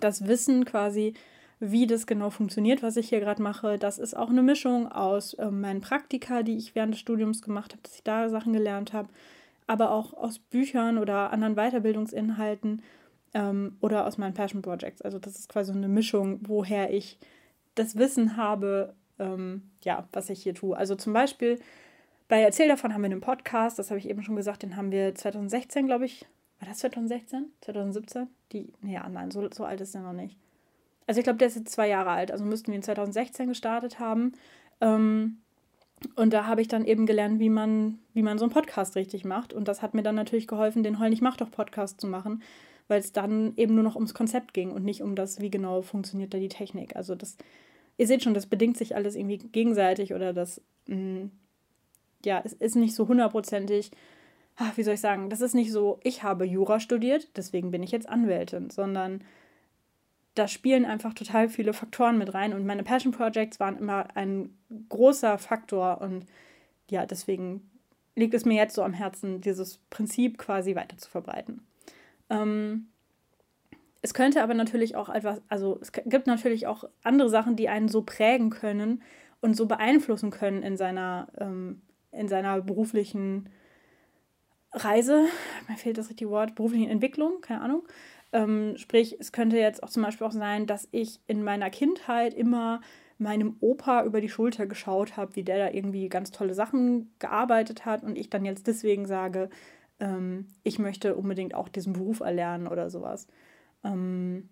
das 0.00 0.26
Wissen 0.26 0.64
quasi, 0.64 1.14
wie 1.60 1.86
das 1.86 2.08
genau 2.08 2.30
funktioniert, 2.30 2.82
was 2.82 2.96
ich 2.96 3.08
hier 3.08 3.20
gerade 3.20 3.40
mache, 3.40 3.78
das 3.78 3.98
ist 3.98 4.16
auch 4.16 4.30
eine 4.30 4.42
Mischung 4.42 4.90
aus 4.90 5.36
ähm, 5.38 5.60
meinen 5.60 5.80
Praktika, 5.80 6.42
die 6.42 6.56
ich 6.56 6.74
während 6.74 6.94
des 6.94 7.00
Studiums 7.00 7.40
gemacht 7.40 7.72
habe, 7.72 7.82
dass 7.84 7.94
ich 7.94 8.02
da 8.02 8.28
Sachen 8.28 8.52
gelernt 8.52 8.92
habe, 8.92 9.08
aber 9.66 9.90
auch 9.90 10.12
aus 10.14 10.38
Büchern 10.38 10.98
oder 10.98 11.30
anderen 11.32 11.54
Weiterbildungsinhalten 11.54 12.82
ähm, 13.34 13.76
oder 13.80 14.06
aus 14.06 14.18
meinen 14.18 14.34
Passion 14.34 14.62
Projects. 14.62 15.02
Also 15.02 15.18
das 15.18 15.38
ist 15.38 15.48
quasi 15.48 15.72
eine 15.72 15.88
Mischung, 15.88 16.40
woher 16.42 16.92
ich 16.92 17.18
das 17.74 17.96
Wissen 17.96 18.36
habe, 18.36 18.94
ähm, 19.18 19.70
ja, 19.82 20.08
was 20.12 20.30
ich 20.30 20.42
hier 20.42 20.54
tue. 20.54 20.76
Also 20.76 20.94
zum 20.94 21.12
Beispiel 21.12 21.58
bei 22.28 22.40
Erzähl 22.40 22.68
davon 22.68 22.94
haben 22.94 23.02
wir 23.02 23.10
einen 23.10 23.20
Podcast, 23.20 23.78
das 23.78 23.90
habe 23.90 23.98
ich 23.98 24.08
eben 24.08 24.22
schon 24.22 24.36
gesagt, 24.36 24.62
den 24.62 24.76
haben 24.76 24.90
wir 24.90 25.14
2016, 25.14 25.86
glaube 25.86 26.06
ich. 26.06 26.26
War 26.60 26.68
das 26.68 26.78
2016? 26.78 27.52
2017? 27.60 28.28
Die, 28.52 28.72
nee, 28.80 28.94
ja, 28.94 29.08
nein, 29.08 29.30
so, 29.30 29.48
so 29.52 29.64
alt 29.64 29.80
ist 29.80 29.94
der 29.94 30.02
noch 30.02 30.12
nicht. 30.12 30.38
Also 31.06 31.18
ich 31.18 31.24
glaube, 31.24 31.38
der 31.38 31.48
ist 31.48 31.56
jetzt 31.56 31.72
zwei 31.72 31.88
Jahre 31.88 32.10
alt, 32.10 32.30
also 32.30 32.44
müssten 32.44 32.68
wir 32.68 32.76
ihn 32.76 32.82
2016 32.82 33.48
gestartet 33.48 33.98
haben. 33.98 34.32
Ähm, 34.80 35.41
und 36.16 36.32
da 36.32 36.46
habe 36.46 36.60
ich 36.60 36.68
dann 36.68 36.84
eben 36.84 37.06
gelernt, 37.06 37.40
wie 37.40 37.50
man, 37.50 37.98
wie 38.14 38.22
man 38.22 38.38
so 38.38 38.44
einen 38.44 38.52
Podcast 38.52 38.96
richtig 38.96 39.24
macht. 39.24 39.52
Und 39.52 39.68
das 39.68 39.82
hat 39.82 39.94
mir 39.94 40.02
dann 40.02 40.14
natürlich 40.14 40.46
geholfen, 40.46 40.82
den 40.82 40.98
Heul 40.98 41.10
nicht 41.10 41.22
mach 41.22 41.36
doch 41.36 41.50
Podcast 41.50 42.00
zu 42.00 42.06
machen, 42.06 42.42
weil 42.88 43.00
es 43.00 43.12
dann 43.12 43.54
eben 43.56 43.74
nur 43.74 43.84
noch 43.84 43.94
ums 43.94 44.14
Konzept 44.14 44.54
ging 44.54 44.70
und 44.70 44.84
nicht 44.84 45.02
um 45.02 45.14
das, 45.14 45.40
wie 45.40 45.50
genau 45.50 45.82
funktioniert 45.82 46.34
da 46.34 46.38
die 46.38 46.48
Technik. 46.48 46.96
Also 46.96 47.14
das, 47.14 47.36
ihr 47.96 48.06
seht 48.06 48.22
schon, 48.22 48.34
das 48.34 48.46
bedingt 48.46 48.76
sich 48.76 48.96
alles 48.96 49.16
irgendwie 49.16 49.38
gegenseitig 49.38 50.14
oder 50.14 50.32
das, 50.32 50.60
mh, 50.86 50.96
mm, 50.96 51.30
ja, 52.24 52.40
es 52.44 52.52
ist 52.52 52.76
nicht 52.76 52.94
so 52.94 53.08
hundertprozentig, 53.08 53.90
ach, 54.56 54.76
wie 54.76 54.82
soll 54.82 54.94
ich 54.94 55.00
sagen, 55.00 55.30
das 55.30 55.40
ist 55.40 55.54
nicht 55.54 55.72
so, 55.72 55.98
ich 56.02 56.22
habe 56.22 56.44
Jura 56.44 56.78
studiert, 56.78 57.28
deswegen 57.36 57.70
bin 57.70 57.82
ich 57.82 57.90
jetzt 57.90 58.08
Anwältin, 58.08 58.70
sondern 58.70 59.24
da 60.34 60.48
spielen 60.48 60.84
einfach 60.84 61.14
total 61.14 61.48
viele 61.48 61.72
Faktoren 61.72 62.18
mit 62.18 62.32
rein 62.32 62.54
und 62.54 62.64
meine 62.64 62.82
Passion 62.82 63.12
Projects 63.12 63.60
waren 63.60 63.76
immer 63.76 64.16
ein 64.16 64.56
großer 64.88 65.38
Faktor 65.38 66.00
und 66.00 66.26
ja, 66.90 67.06
deswegen 67.06 67.70
liegt 68.14 68.34
es 68.34 68.44
mir 68.44 68.54
jetzt 68.54 68.74
so 68.74 68.82
am 68.82 68.92
Herzen, 68.92 69.40
dieses 69.40 69.78
Prinzip 69.90 70.38
quasi 70.38 70.74
weiter 70.74 70.98
zu 70.98 71.10
verbreiten. 71.10 71.66
Ähm, 72.30 72.88
es 74.00 74.14
könnte 74.14 74.42
aber 74.42 74.54
natürlich 74.54 74.96
auch 74.96 75.08
etwas, 75.08 75.40
also 75.48 75.78
es 75.80 75.92
gibt 75.92 76.26
natürlich 76.26 76.66
auch 76.66 76.84
andere 77.02 77.30
Sachen, 77.30 77.56
die 77.56 77.68
einen 77.68 77.88
so 77.88 78.02
prägen 78.02 78.50
können 78.50 79.02
und 79.40 79.56
so 79.56 79.66
beeinflussen 79.66 80.30
können 80.30 80.62
in 80.62 80.76
seiner, 80.76 81.28
ähm, 81.38 81.82
in 82.10 82.28
seiner 82.28 82.60
beruflichen 82.60 83.48
Reise. 84.72 85.26
Mir 85.68 85.76
fehlt 85.76 85.98
das 85.98 86.08
richtige 86.08 86.30
Wort, 86.30 86.54
beruflichen 86.54 86.90
Entwicklung, 86.90 87.40
keine 87.42 87.60
Ahnung. 87.60 87.82
Ähm, 88.32 88.76
sprich, 88.76 89.16
es 89.20 89.32
könnte 89.32 89.58
jetzt 89.58 89.82
auch 89.82 89.90
zum 89.90 90.02
Beispiel 90.02 90.26
auch 90.26 90.32
sein, 90.32 90.66
dass 90.66 90.88
ich 90.90 91.20
in 91.26 91.44
meiner 91.44 91.70
Kindheit 91.70 92.34
immer 92.34 92.80
meinem 93.18 93.56
Opa 93.60 94.04
über 94.04 94.20
die 94.20 94.28
Schulter 94.28 94.66
geschaut 94.66 95.16
habe, 95.16 95.36
wie 95.36 95.44
der 95.44 95.58
da 95.58 95.70
irgendwie 95.70 96.08
ganz 96.08 96.30
tolle 96.30 96.54
Sachen 96.54 97.12
gearbeitet 97.18 97.84
hat 97.84 98.02
und 98.02 98.16
ich 98.16 98.30
dann 98.30 98.44
jetzt 98.44 98.66
deswegen 98.66 99.06
sage, 99.06 99.48
ähm, 100.00 100.48
ich 100.64 100.78
möchte 100.78 101.14
unbedingt 101.14 101.54
auch 101.54 101.68
diesen 101.68 101.92
Beruf 101.92 102.20
erlernen 102.20 102.66
oder 102.66 102.90
sowas. 102.90 103.28
Ähm, 103.84 104.48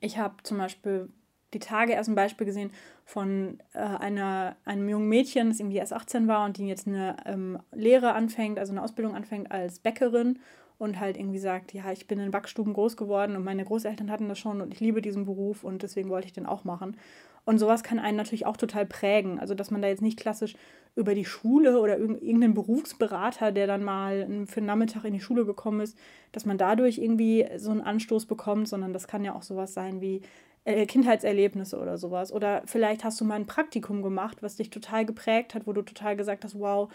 ich 0.00 0.18
habe 0.18 0.34
zum 0.42 0.58
Beispiel 0.58 1.08
die 1.54 1.58
Tage 1.58 1.92
erst 1.92 2.08
ein 2.08 2.14
Beispiel 2.14 2.46
gesehen 2.46 2.70
von 3.04 3.58
äh, 3.74 3.78
einer, 3.78 4.56
einem 4.64 4.88
jungen 4.88 5.08
Mädchen, 5.08 5.48
das 5.48 5.60
irgendwie 5.60 5.78
erst 5.78 5.92
18 5.92 6.28
war 6.28 6.44
und 6.44 6.56
die 6.56 6.66
jetzt 6.66 6.86
eine 6.86 7.16
ähm, 7.26 7.58
Lehre 7.72 8.12
anfängt, 8.14 8.58
also 8.58 8.72
eine 8.72 8.82
Ausbildung 8.82 9.14
anfängt 9.14 9.50
als 9.50 9.78
Bäckerin 9.78 10.38
und 10.82 10.98
halt 10.98 11.16
irgendwie 11.16 11.38
sagt, 11.38 11.72
ja, 11.74 11.92
ich 11.92 12.08
bin 12.08 12.18
in 12.18 12.32
Backstuben 12.32 12.72
groß 12.72 12.96
geworden 12.96 13.36
und 13.36 13.44
meine 13.44 13.64
Großeltern 13.64 14.10
hatten 14.10 14.28
das 14.28 14.40
schon 14.40 14.60
und 14.60 14.74
ich 14.74 14.80
liebe 14.80 15.00
diesen 15.00 15.24
Beruf 15.24 15.62
und 15.62 15.84
deswegen 15.84 16.08
wollte 16.08 16.26
ich 16.26 16.32
den 16.32 16.44
auch 16.44 16.64
machen. 16.64 16.96
Und 17.44 17.58
sowas 17.58 17.84
kann 17.84 18.00
einen 18.00 18.16
natürlich 18.16 18.46
auch 18.46 18.56
total 18.56 18.84
prägen. 18.84 19.38
Also, 19.38 19.54
dass 19.54 19.70
man 19.70 19.80
da 19.80 19.86
jetzt 19.86 20.02
nicht 20.02 20.18
klassisch 20.18 20.54
über 20.96 21.14
die 21.14 21.24
Schule 21.24 21.78
oder 21.78 21.98
irgendeinen 21.98 22.54
Berufsberater, 22.54 23.52
der 23.52 23.68
dann 23.68 23.84
mal 23.84 24.26
für 24.46 24.58
einen 24.58 24.66
Nachmittag 24.66 25.04
in 25.04 25.12
die 25.12 25.20
Schule 25.20 25.44
gekommen 25.44 25.80
ist, 25.80 25.96
dass 26.32 26.46
man 26.46 26.58
dadurch 26.58 26.98
irgendwie 26.98 27.46
so 27.58 27.70
einen 27.70 27.80
Anstoß 27.80 28.26
bekommt, 28.26 28.66
sondern 28.66 28.92
das 28.92 29.06
kann 29.06 29.24
ja 29.24 29.36
auch 29.36 29.42
sowas 29.42 29.74
sein 29.74 30.00
wie 30.00 30.22
äh, 30.64 30.86
Kindheitserlebnisse 30.86 31.78
oder 31.78 31.96
sowas. 31.96 32.32
Oder 32.32 32.62
vielleicht 32.66 33.04
hast 33.04 33.20
du 33.20 33.24
mal 33.24 33.36
ein 33.36 33.46
Praktikum 33.46 34.02
gemacht, 34.02 34.38
was 34.42 34.56
dich 34.56 34.70
total 34.70 35.06
geprägt 35.06 35.54
hat, 35.54 35.68
wo 35.68 35.72
du 35.72 35.82
total 35.82 36.16
gesagt 36.16 36.44
hast, 36.44 36.58
wow, 36.58 36.92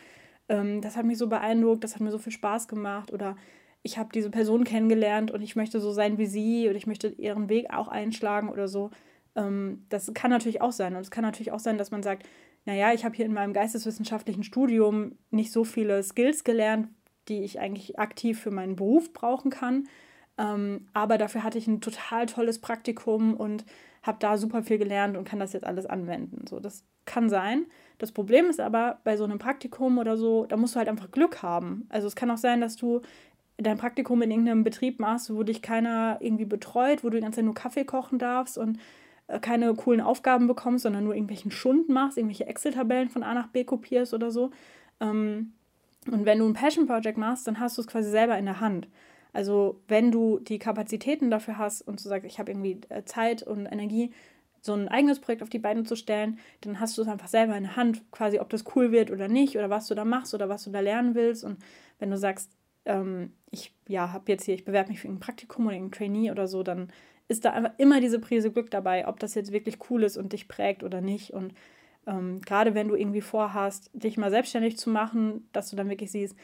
ähm, 0.50 0.82
das 0.82 0.98
hat 0.98 1.06
mich 1.06 1.18
so 1.18 1.28
beeindruckt, 1.28 1.86
das 1.86 1.96
hat 1.96 2.02
mir 2.02 2.12
so 2.12 2.18
viel 2.18 2.34
Spaß 2.34 2.68
gemacht. 2.68 3.12
Oder 3.14 3.36
ich 3.84 3.98
habe 3.98 4.10
diese 4.14 4.30
Person 4.30 4.64
kennengelernt 4.64 5.32
und 5.32 5.42
ich 5.42 5.56
möchte 5.56 5.80
so 5.80 5.92
sein 5.92 6.18
wie 6.18 6.26
sie 6.26 6.68
oder 6.68 6.78
ich 6.78 6.88
möchte 6.88 7.08
ihren 7.08 7.50
Weg 7.50 7.72
auch 7.72 7.88
einschlagen 7.88 8.50
oder 8.50 8.68
so. 8.68 8.92
Ähm, 9.36 9.86
das 9.90 10.14
kann 10.14 10.32
natürlich 10.32 10.62
auch 10.62 10.72
sein. 10.72 10.96
Und 10.96 11.02
es 11.02 11.12
kann 11.12 11.24
natürlich 11.24 11.52
auch 11.52 11.60
sein, 11.60 11.78
dass 11.78 11.92
man 11.92 12.04
sagt, 12.04 12.28
naja, 12.66 12.92
ich 12.94 13.06
habe 13.06 13.16
hier 13.16 13.26
in 13.26 13.34
meinem 13.34 13.54
geisteswissenschaftlichen 13.54 14.44
Studium 14.44 15.14
nicht 15.32 15.52
so 15.52 15.64
viele 15.64 16.04
Skills 16.04 16.44
gelernt, 16.44 16.90
die 17.30 17.44
ich 17.44 17.60
eigentlich 17.60 17.98
aktiv 17.98 18.40
für 18.40 18.52
meinen 18.52 18.76
Beruf 18.76 19.14
brauchen 19.14 19.52
kann. 19.52 19.88
Ähm, 20.38 20.88
aber 20.94 21.18
dafür 21.18 21.44
hatte 21.44 21.58
ich 21.58 21.68
ein 21.68 21.82
total 21.82 22.26
tolles 22.26 22.60
Praktikum 22.60 23.34
und 23.36 23.66
habe 24.04 24.18
da 24.20 24.38
super 24.38 24.64
viel 24.64 24.78
gelernt 24.78 25.18
und 25.18 25.28
kann 25.28 25.40
das 25.40 25.54
jetzt 25.54 25.66
alles 25.66 25.86
anwenden. 25.86 26.46
So, 26.48 26.60
das 26.60 26.84
kann 27.06 27.30
sein. 27.30 27.66
Das 27.98 28.12
Problem 28.12 28.46
ist 28.46 28.60
aber 28.60 29.00
bei 29.04 29.18
so 29.18 29.24
einem 29.24 29.40
Praktikum 29.40 29.98
oder 29.98 30.18
so, 30.18 30.46
da 30.46 30.58
musst 30.58 30.76
du 30.76 30.80
halt 30.80 30.90
einfach 30.90 31.10
Glück 31.10 31.42
haben. 31.42 31.86
Also 31.90 32.08
es 32.08 32.16
kann 32.16 32.30
auch 32.30 32.38
sein, 32.38 32.62
dass 32.62 32.76
du 32.76 33.02
dein 33.58 33.78
Praktikum 33.78 34.22
in 34.22 34.32
irgendeinem 34.32 34.64
Betrieb 34.64 35.00
machst, 35.00 35.34
wo 35.34 35.44
dich 35.44 35.62
keiner 35.62 36.18
irgendwie 36.20 36.46
betreut, 36.46 37.04
wo 37.04 37.10
du 37.10 37.18
die 37.18 37.24
ganze 37.24 37.38
Zeit 37.38 37.46
nur 37.46 37.56
Kaffee 37.56 37.86
kochen 37.86 38.20
darfst 38.20 38.58
und 38.58 38.80
äh, 39.28 39.40
keine 39.40 39.74
coolen 39.74 40.02
Aufgaben 40.02 40.48
bekommst, 40.48 40.84
sondern 40.84 41.04
nur 41.04 41.16
irgendwelchen 41.16 41.52
Schund 41.52 41.90
machst, 41.90 42.18
irgendwelche 42.18 42.46
Excel-Tabellen 42.46 43.10
von 43.10 43.24
A 43.24 43.34
nach 43.34 43.48
B 43.48 43.64
kopierst 43.64 44.14
oder 44.14 44.32
so. 44.32 44.52
Ähm, 45.00 45.54
und 46.12 46.26
wenn 46.26 46.40
du 46.40 46.48
ein 46.48 46.54
Passion 46.54 46.88
Project 46.88 47.18
machst, 47.18 47.48
dann 47.48 47.60
hast 47.60 47.78
du 47.78 47.82
es 47.82 47.88
quasi 47.88 48.10
selber 48.10 48.38
in 48.38 48.46
der 48.46 48.62
Hand. 48.62 48.88
Also 49.34 49.82
wenn 49.88 50.12
du 50.12 50.40
die 50.40 50.60
Kapazitäten 50.60 51.30
dafür 51.30 51.58
hast 51.58 51.82
und 51.82 52.04
du 52.04 52.08
sagst, 52.08 52.26
ich 52.26 52.40
habe 52.40 52.52
irgendwie 52.52 52.80
äh, 52.90 53.04
Zeit 53.04 53.44
und 53.44 53.66
Energie, 53.66 54.12
so 54.62 54.74
ein 54.74 54.88
eigenes 54.88 55.20
Projekt 55.20 55.44
auf 55.44 55.50
die 55.50 55.60
Beine 55.60 55.84
zu 55.84 55.96
stellen, 55.96 56.40
dann 56.62 56.80
hast 56.80 56.98
du 56.98 57.02
es 57.02 57.08
einfach 57.08 57.28
selber 57.28 57.56
in 57.56 57.64
der 57.64 57.76
Hand, 57.76 58.10
quasi 58.12 58.40
ob 58.40 58.50
das 58.50 58.66
cool 58.76 58.92
wird 58.92 59.12
oder 59.12 59.28
nicht 59.28 59.58
oder 59.58 59.70
was 59.70 59.88
du 59.88 59.96
da 59.96 60.06
machst 60.06 60.34
oder 60.34 60.50
was 60.50 60.64
du 60.64 60.72
da 60.72 60.80
lernen 60.80 61.16
willst. 61.16 61.44
Und 61.44 61.58
wenn 62.00 62.10
du 62.10 62.18
sagst, 62.18 62.52
ähm, 62.88 63.34
ich 63.52 63.74
ja, 63.88 64.12
habe 64.12 64.32
jetzt 64.32 64.46
hier, 64.46 64.56
ich 64.56 64.66
bewerbe 64.66 64.90
mich 64.90 65.00
für 65.00 65.08
ein 65.08 65.20
Praktikum 65.20 65.68
oder 65.68 65.76
ein 65.76 65.92
Trainee 65.92 66.32
oder 66.32 66.48
so, 66.48 66.64
dann 66.64 66.92
ist 67.28 67.46
da 67.46 67.52
einfach 67.52 67.74
immer 67.78 68.02
diese 68.02 68.20
Prise 68.20 68.52
Glück 68.52 68.72
dabei, 68.72 69.08
ob 69.08 69.20
das 69.20 69.36
jetzt 69.36 69.52
wirklich 69.52 69.78
cool 69.90 70.04
ist 70.04 70.18
und 70.18 70.34
dich 70.34 70.48
prägt 70.48 70.84
oder 70.84 71.02
nicht. 71.02 71.32
Und 71.32 71.54
ähm, 72.06 72.42
gerade 72.42 72.74
wenn 72.74 72.88
du 72.88 72.96
irgendwie 72.96 73.22
vorhast, 73.22 73.92
dich 73.94 74.18
mal 74.18 74.32
selbstständig 74.32 74.78
zu 74.78 74.90
machen, 74.90 75.48
dass 75.52 75.70
du 75.70 75.76
dann 75.76 75.90
wirklich 75.90 76.12
siehst, 76.12 76.36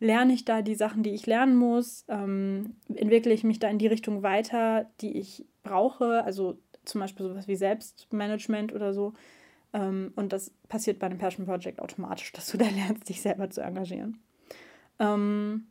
lerne 0.00 0.32
ich 0.32 0.44
da 0.44 0.62
die 0.62 0.74
Sachen, 0.74 1.02
die 1.02 1.14
ich 1.14 1.26
lernen 1.26 1.56
muss, 1.56 2.04
ähm, 2.08 2.76
entwickle 2.92 3.32
ich 3.32 3.44
mich 3.44 3.58
da 3.58 3.68
in 3.68 3.78
die 3.78 3.86
Richtung 3.86 4.22
weiter, 4.22 4.90
die 5.00 5.16
ich 5.18 5.44
brauche, 5.62 6.24
also 6.24 6.58
zum 6.84 7.00
Beispiel 7.00 7.26
sowas 7.28 7.46
wie 7.46 7.56
Selbstmanagement 7.56 8.72
oder 8.72 8.94
so. 8.94 9.12
Ähm, 9.72 10.12
und 10.16 10.32
das 10.32 10.50
passiert 10.68 10.98
bei 10.98 11.06
einem 11.06 11.18
Passion 11.18 11.46
Project 11.46 11.80
automatisch, 11.80 12.32
dass 12.32 12.50
du 12.50 12.58
da 12.58 12.64
lernst, 12.68 13.08
dich 13.08 13.20
selber 13.20 13.50
zu 13.50 13.60
engagieren. 13.60 14.18
Ähm, 14.98 15.66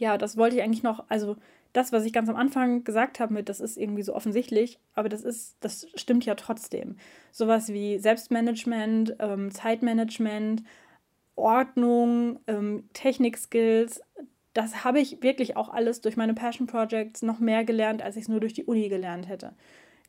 ja, 0.00 0.18
das 0.18 0.36
wollte 0.36 0.56
ich 0.56 0.62
eigentlich 0.62 0.82
noch, 0.82 1.04
also 1.08 1.36
das, 1.72 1.92
was 1.92 2.04
ich 2.04 2.12
ganz 2.12 2.28
am 2.28 2.36
Anfang 2.36 2.84
gesagt 2.84 3.20
habe, 3.20 3.34
mit 3.34 3.48
das 3.48 3.60
ist 3.60 3.76
irgendwie 3.76 4.02
so 4.02 4.14
offensichtlich, 4.14 4.78
aber 4.94 5.08
das 5.08 5.22
ist, 5.22 5.56
das 5.60 5.86
stimmt 5.94 6.26
ja 6.26 6.34
trotzdem. 6.34 6.96
Sowas 7.30 7.68
wie 7.72 7.98
Selbstmanagement, 7.98 9.16
ähm, 9.20 9.50
Zeitmanagement, 9.52 10.64
Ordnung, 11.36 12.40
ähm, 12.48 12.88
Technikskills, 12.92 14.02
das 14.52 14.84
habe 14.84 14.98
ich 14.98 15.22
wirklich 15.22 15.56
auch 15.56 15.68
alles 15.68 16.00
durch 16.00 16.16
meine 16.16 16.34
Passion 16.34 16.66
Projects 16.66 17.22
noch 17.22 17.38
mehr 17.38 17.64
gelernt, 17.64 18.02
als 18.02 18.16
ich 18.16 18.22
es 18.22 18.28
nur 18.28 18.40
durch 18.40 18.52
die 18.52 18.64
Uni 18.64 18.88
gelernt 18.88 19.28
hätte. 19.28 19.52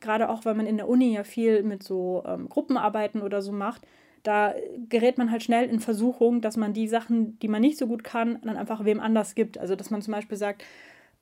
Gerade 0.00 0.28
auch, 0.28 0.44
weil 0.44 0.54
man 0.54 0.66
in 0.66 0.78
der 0.78 0.88
Uni 0.88 1.14
ja 1.14 1.22
viel 1.22 1.62
mit 1.62 1.84
so 1.84 2.24
ähm, 2.26 2.48
Gruppenarbeiten 2.48 3.22
oder 3.22 3.40
so 3.40 3.52
macht 3.52 3.86
da 4.22 4.54
gerät 4.88 5.18
man 5.18 5.30
halt 5.30 5.42
schnell 5.42 5.68
in 5.68 5.80
Versuchung, 5.80 6.40
dass 6.40 6.56
man 6.56 6.72
die 6.72 6.88
Sachen, 6.88 7.38
die 7.40 7.48
man 7.48 7.60
nicht 7.60 7.78
so 7.78 7.86
gut 7.86 8.04
kann, 8.04 8.38
dann 8.42 8.56
einfach 8.56 8.84
wem 8.84 9.00
anders 9.00 9.34
gibt. 9.34 9.58
Also 9.58 9.74
dass 9.74 9.90
man 9.90 10.02
zum 10.02 10.12
Beispiel 10.12 10.38
sagt, 10.38 10.64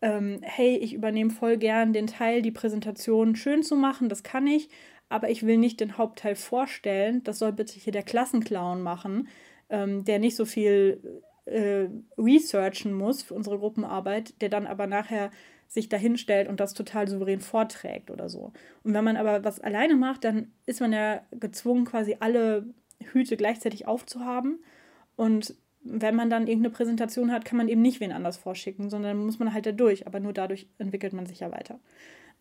ähm, 0.02 0.38
hey, 0.42 0.76
ich 0.76 0.94
übernehme 0.94 1.30
voll 1.30 1.56
gern 1.56 1.92
den 1.92 2.06
Teil, 2.06 2.42
die 2.42 2.50
Präsentation 2.50 3.36
schön 3.36 3.62
zu 3.62 3.76
machen, 3.76 4.08
das 4.08 4.22
kann 4.22 4.46
ich, 4.46 4.68
aber 5.08 5.30
ich 5.30 5.46
will 5.46 5.58
nicht 5.58 5.80
den 5.80 5.98
Hauptteil 5.98 6.34
vorstellen. 6.36 7.22
Das 7.24 7.38
soll 7.38 7.52
bitte 7.52 7.78
hier 7.78 7.92
der 7.92 8.02
Klassenclown 8.02 8.82
machen, 8.82 9.28
ähm, 9.68 10.04
der 10.04 10.18
nicht 10.18 10.36
so 10.36 10.44
viel 10.44 11.22
äh, 11.46 11.88
researchen 12.16 12.92
muss 12.92 13.22
für 13.22 13.34
unsere 13.34 13.58
Gruppenarbeit, 13.58 14.40
der 14.40 14.48
dann 14.48 14.66
aber 14.66 14.86
nachher 14.86 15.30
sich 15.68 15.88
dahinstellt 15.88 16.48
und 16.48 16.58
das 16.58 16.74
total 16.74 17.06
souverän 17.06 17.40
vorträgt 17.40 18.10
oder 18.10 18.28
so. 18.28 18.52
Und 18.82 18.92
wenn 18.92 19.04
man 19.04 19.16
aber 19.16 19.44
was 19.44 19.60
alleine 19.60 19.94
macht, 19.94 20.24
dann 20.24 20.52
ist 20.66 20.80
man 20.80 20.92
ja 20.92 21.22
gezwungen, 21.30 21.84
quasi 21.84 22.16
alle 22.18 22.66
Hüte 23.02 23.36
gleichzeitig 23.36 23.86
aufzuhaben. 23.86 24.62
Und 25.16 25.54
wenn 25.82 26.14
man 26.14 26.30
dann 26.30 26.46
irgendeine 26.46 26.74
Präsentation 26.74 27.32
hat, 27.32 27.44
kann 27.44 27.56
man 27.56 27.68
eben 27.68 27.82
nicht 27.82 28.00
wen 28.00 28.12
anders 28.12 28.36
vorschicken, 28.36 28.90
sondern 28.90 29.24
muss 29.24 29.38
man 29.38 29.52
halt 29.52 29.66
da 29.66 29.72
durch. 29.72 30.06
Aber 30.06 30.20
nur 30.20 30.32
dadurch 30.32 30.66
entwickelt 30.78 31.12
man 31.12 31.26
sich 31.26 31.40
ja 31.40 31.50
weiter. 31.50 31.80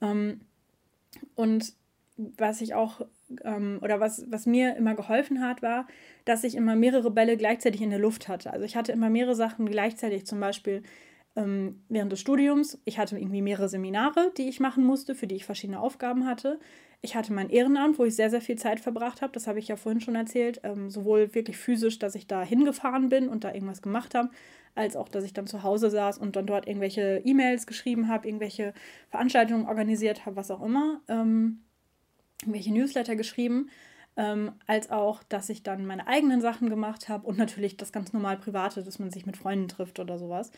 Ähm, 0.01 0.41
und 1.35 1.73
was 2.17 2.61
ich 2.61 2.73
auch, 2.73 3.01
ähm, 3.43 3.79
oder 3.81 3.99
was, 3.99 4.29
was 4.29 4.45
mir 4.45 4.75
immer 4.75 4.95
geholfen 4.95 5.41
hat, 5.41 5.61
war, 5.61 5.87
dass 6.25 6.43
ich 6.43 6.55
immer 6.55 6.75
mehrere 6.75 7.11
Bälle 7.11 7.37
gleichzeitig 7.37 7.81
in 7.81 7.91
der 7.91 7.99
Luft 7.99 8.27
hatte. 8.27 8.51
Also 8.51 8.65
ich 8.65 8.75
hatte 8.75 8.91
immer 8.91 9.09
mehrere 9.09 9.35
Sachen 9.35 9.69
gleichzeitig, 9.69 10.25
zum 10.25 10.39
Beispiel 10.39 10.83
ähm, 11.35 11.81
während 11.87 12.11
des 12.11 12.19
Studiums. 12.19 12.79
Ich 12.83 12.99
hatte 12.99 13.17
irgendwie 13.17 13.41
mehrere 13.41 13.69
Seminare, 13.69 14.31
die 14.37 14.49
ich 14.49 14.59
machen 14.59 14.83
musste, 14.83 15.15
für 15.15 15.27
die 15.27 15.35
ich 15.35 15.45
verschiedene 15.45 15.79
Aufgaben 15.79 16.25
hatte. 16.25 16.59
Ich 17.01 17.15
hatte 17.15 17.31
mein 17.31 17.49
Ehrenamt, 17.49 17.97
wo 17.97 18.03
ich 18.03 18.15
sehr, 18.15 18.29
sehr 18.29 18.41
viel 18.41 18.57
Zeit 18.57 18.81
verbracht 18.81 19.21
habe. 19.21 19.31
Das 19.31 19.47
habe 19.47 19.59
ich 19.59 19.69
ja 19.69 19.77
vorhin 19.77 20.01
schon 20.01 20.15
erzählt. 20.15 20.59
Ähm, 20.63 20.89
sowohl 20.89 21.33
wirklich 21.33 21.57
physisch, 21.57 21.97
dass 21.97 22.15
ich 22.15 22.27
da 22.27 22.43
hingefahren 22.43 23.07
bin 23.07 23.29
und 23.29 23.45
da 23.45 23.53
irgendwas 23.53 23.81
gemacht 23.81 24.15
habe, 24.15 24.29
als 24.75 24.97
auch, 24.97 25.07
dass 25.07 25.23
ich 25.23 25.33
dann 25.33 25.47
zu 25.47 25.63
Hause 25.63 25.89
saß 25.89 26.17
und 26.17 26.35
dann 26.35 26.45
dort 26.45 26.67
irgendwelche 26.67 27.21
E-Mails 27.23 27.67
geschrieben 27.67 28.09
habe, 28.09 28.27
irgendwelche 28.27 28.73
Veranstaltungen 29.11 29.65
organisiert 29.65 30.25
habe, 30.25 30.35
was 30.35 30.51
auch 30.51 30.61
immer. 30.61 30.99
Ähm, 31.07 31.63
irgendwelche 32.41 32.73
Newsletter 32.73 33.15
geschrieben. 33.15 33.69
Ähm, 34.17 34.51
als 34.67 34.89
auch, 34.89 35.23
dass 35.23 35.47
ich 35.49 35.63
dann 35.63 35.85
meine 35.85 36.07
eigenen 36.07 36.41
Sachen 36.41 36.69
gemacht 36.69 37.07
habe 37.07 37.25
und 37.25 37.37
natürlich 37.37 37.77
das 37.77 37.93
ganz 37.93 38.11
normal 38.11 38.37
Private, 38.37 38.83
dass 38.83 38.99
man 38.99 39.11
sich 39.11 39.25
mit 39.25 39.37
Freunden 39.37 39.69
trifft 39.69 39.99
oder 39.99 40.17
sowas. 40.17 40.51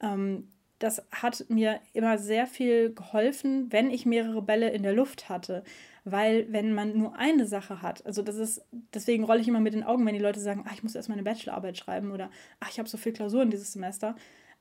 Ähm, 0.00 0.48
das 0.78 1.02
hat 1.10 1.46
mir 1.48 1.80
immer 1.92 2.18
sehr 2.18 2.46
viel 2.46 2.92
geholfen, 2.94 3.72
wenn 3.72 3.90
ich 3.90 4.06
mehrere 4.06 4.42
Bälle 4.42 4.70
in 4.70 4.82
der 4.82 4.92
Luft 4.92 5.28
hatte. 5.28 5.62
Weil 6.04 6.46
wenn 6.52 6.72
man 6.72 6.96
nur 6.96 7.16
eine 7.16 7.46
Sache 7.46 7.82
hat, 7.82 8.04
also 8.06 8.22
das 8.22 8.36
ist, 8.36 8.64
deswegen 8.94 9.24
rolle 9.24 9.40
ich 9.40 9.48
immer 9.48 9.60
mit 9.60 9.74
den 9.74 9.82
Augen, 9.82 10.06
wenn 10.06 10.14
die 10.14 10.20
Leute 10.20 10.38
sagen, 10.38 10.64
ach, 10.66 10.74
ich 10.74 10.82
muss 10.82 10.94
erst 10.94 11.08
meine 11.08 11.22
Bachelorarbeit 11.22 11.76
schreiben 11.76 12.12
oder 12.12 12.30
ach, 12.60 12.70
ich 12.70 12.78
habe 12.78 12.88
so 12.88 12.96
viel 12.96 13.12
Klausuren 13.12 13.50
dieses 13.50 13.72
Semester. 13.72 14.14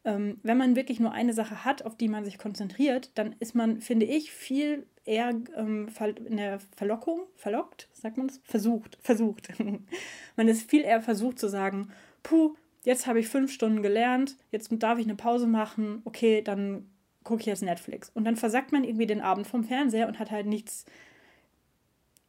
Ähm, 0.05 0.39
wenn 0.43 0.57
man 0.57 0.75
wirklich 0.75 0.99
nur 0.99 1.11
eine 1.11 1.33
Sache 1.33 1.65
hat, 1.65 1.83
auf 1.85 1.97
die 1.97 2.07
man 2.07 2.25
sich 2.25 2.37
konzentriert, 2.37 3.11
dann 3.15 3.35
ist 3.39 3.55
man, 3.55 3.81
finde 3.81 4.05
ich, 4.05 4.31
viel 4.31 4.87
eher 5.03 5.35
ähm, 5.55 5.87
in 6.25 6.37
der 6.37 6.59
Verlockung, 6.75 7.21
verlockt, 7.35 7.89
sagt 7.93 8.17
man 8.17 8.27
das? 8.27 8.39
Versucht, 8.43 8.97
versucht. 9.01 9.49
man 10.35 10.47
ist 10.47 10.69
viel 10.69 10.81
eher 10.81 11.01
versucht 11.01 11.39
zu 11.39 11.47
sagen, 11.47 11.89
puh, 12.23 12.55
jetzt 12.85 13.07
habe 13.07 13.19
ich 13.19 13.27
fünf 13.27 13.51
Stunden 13.51 13.81
gelernt, 13.81 14.37
jetzt 14.51 14.69
darf 14.71 14.99
ich 14.99 15.05
eine 15.05 15.15
Pause 15.15 15.47
machen, 15.47 16.01
okay, 16.05 16.41
dann 16.41 16.87
gucke 17.23 17.41
ich 17.41 17.47
jetzt 17.47 17.63
Netflix. 17.63 18.09
Und 18.13 18.23
dann 18.23 18.35
versackt 18.35 18.71
man 18.71 18.83
irgendwie 18.83 19.07
den 19.07 19.21
Abend 19.21 19.47
vom 19.47 19.63
Fernseher 19.63 20.07
und 20.07 20.19
hat 20.19 20.31
halt 20.31 20.45
nichts, 20.45 20.85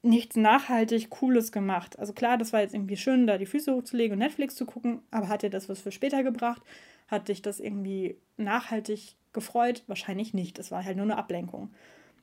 nichts 0.03 0.37
nachhaltig 0.37 1.11
Cooles 1.11 1.53
gemacht. 1.53 1.99
Also 1.99 2.15
klar, 2.15 2.39
das 2.39 2.53
war 2.53 2.61
jetzt 2.61 2.75
irgendwie 2.75 2.97
schön, 2.97 3.27
da 3.27 3.39
die 3.39 3.47
Füße 3.47 3.73
hochzulegen 3.73 4.15
und 4.15 4.19
Netflix 4.21 4.57
zu 4.57 4.65
gucken, 4.65 5.03
aber 5.11 5.29
hat 5.29 5.43
dir 5.43 5.51
das 5.51 5.69
was 5.69 5.81
für 5.81 5.93
später 5.93 6.23
gebracht? 6.23 6.63
Hat 7.09 7.29
dich 7.29 7.43
das 7.43 7.61
irgendwie 7.61 8.17
nachhaltig 8.39 9.15
gefreut? 9.33 9.85
Wahrscheinlich 9.87 10.33
nicht. 10.33 10.59
Es 10.59 10.71
war 10.71 10.85
halt 10.85 10.97
nur 10.97 11.05
eine 11.05 11.19
Ablenkung. 11.19 11.71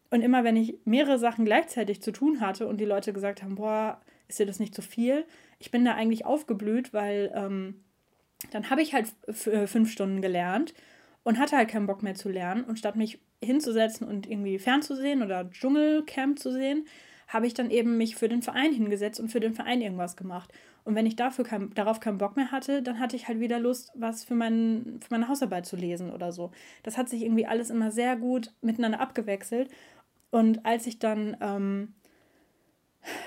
Und 0.09 0.21
immer 0.21 0.43
wenn 0.43 0.57
ich 0.57 0.75
mehrere 0.85 1.19
Sachen 1.19 1.45
gleichzeitig 1.45 2.01
zu 2.01 2.11
tun 2.11 2.41
hatte 2.41 2.67
und 2.67 2.77
die 2.81 2.85
Leute 2.85 3.13
gesagt 3.13 3.43
haben, 3.43 3.55
boah, 3.55 4.01
ist 4.27 4.39
dir 4.39 4.45
das 4.45 4.59
nicht 4.59 4.73
zu 4.73 4.81
viel? 4.81 5.25
Ich 5.59 5.71
bin 5.71 5.85
da 5.85 5.93
eigentlich 5.93 6.25
aufgeblüht, 6.25 6.93
weil 6.93 7.31
ähm, 7.35 7.83
dann 8.51 8.69
habe 8.69 8.81
ich 8.81 8.93
halt 8.93 9.13
äh, 9.45 9.67
fünf 9.67 9.91
Stunden 9.91 10.21
gelernt 10.21 10.73
und 11.23 11.39
hatte 11.39 11.57
halt 11.57 11.69
keinen 11.69 11.87
Bock 11.87 12.03
mehr 12.03 12.15
zu 12.15 12.29
lernen. 12.29 12.63
Und 12.63 12.77
statt 12.77 12.95
mich 12.95 13.19
hinzusetzen 13.43 14.07
und 14.07 14.29
irgendwie 14.29 14.59
fernzusehen 14.59 15.23
oder 15.23 15.49
Dschungelcamp 15.49 16.39
zu 16.39 16.51
sehen, 16.51 16.85
habe 17.27 17.47
ich 17.47 17.53
dann 17.53 17.71
eben 17.71 17.97
mich 17.97 18.15
für 18.15 18.29
den 18.29 18.41
Verein 18.41 18.73
hingesetzt 18.73 19.19
und 19.19 19.29
für 19.29 19.39
den 19.39 19.53
Verein 19.53 19.81
irgendwas 19.81 20.15
gemacht. 20.15 20.53
Und 20.83 20.95
wenn 20.95 21.05
ich 21.05 21.15
dafür 21.15 21.45
kein, 21.45 21.73
darauf 21.73 21.99
keinen 21.99 22.17
Bock 22.17 22.35
mehr 22.35 22.51
hatte, 22.51 22.83
dann 22.83 22.99
hatte 22.99 23.15
ich 23.15 23.27
halt 23.27 23.39
wieder 23.39 23.59
Lust, 23.59 23.91
was 23.95 24.23
für, 24.23 24.35
mein, 24.35 24.99
für 25.01 25.07
meine 25.11 25.29
Hausarbeit 25.29 25.65
zu 25.65 25.75
lesen 25.75 26.11
oder 26.11 26.31
so. 26.31 26.51
Das 26.83 26.97
hat 26.97 27.09
sich 27.09 27.23
irgendwie 27.23 27.45
alles 27.45 27.69
immer 27.69 27.91
sehr 27.91 28.17
gut 28.17 28.51
miteinander 28.61 28.99
abgewechselt. 28.99 29.69
Und 30.29 30.65
als 30.65 30.85
ich 30.85 30.99
dann, 30.99 31.37
ähm, 31.41 31.93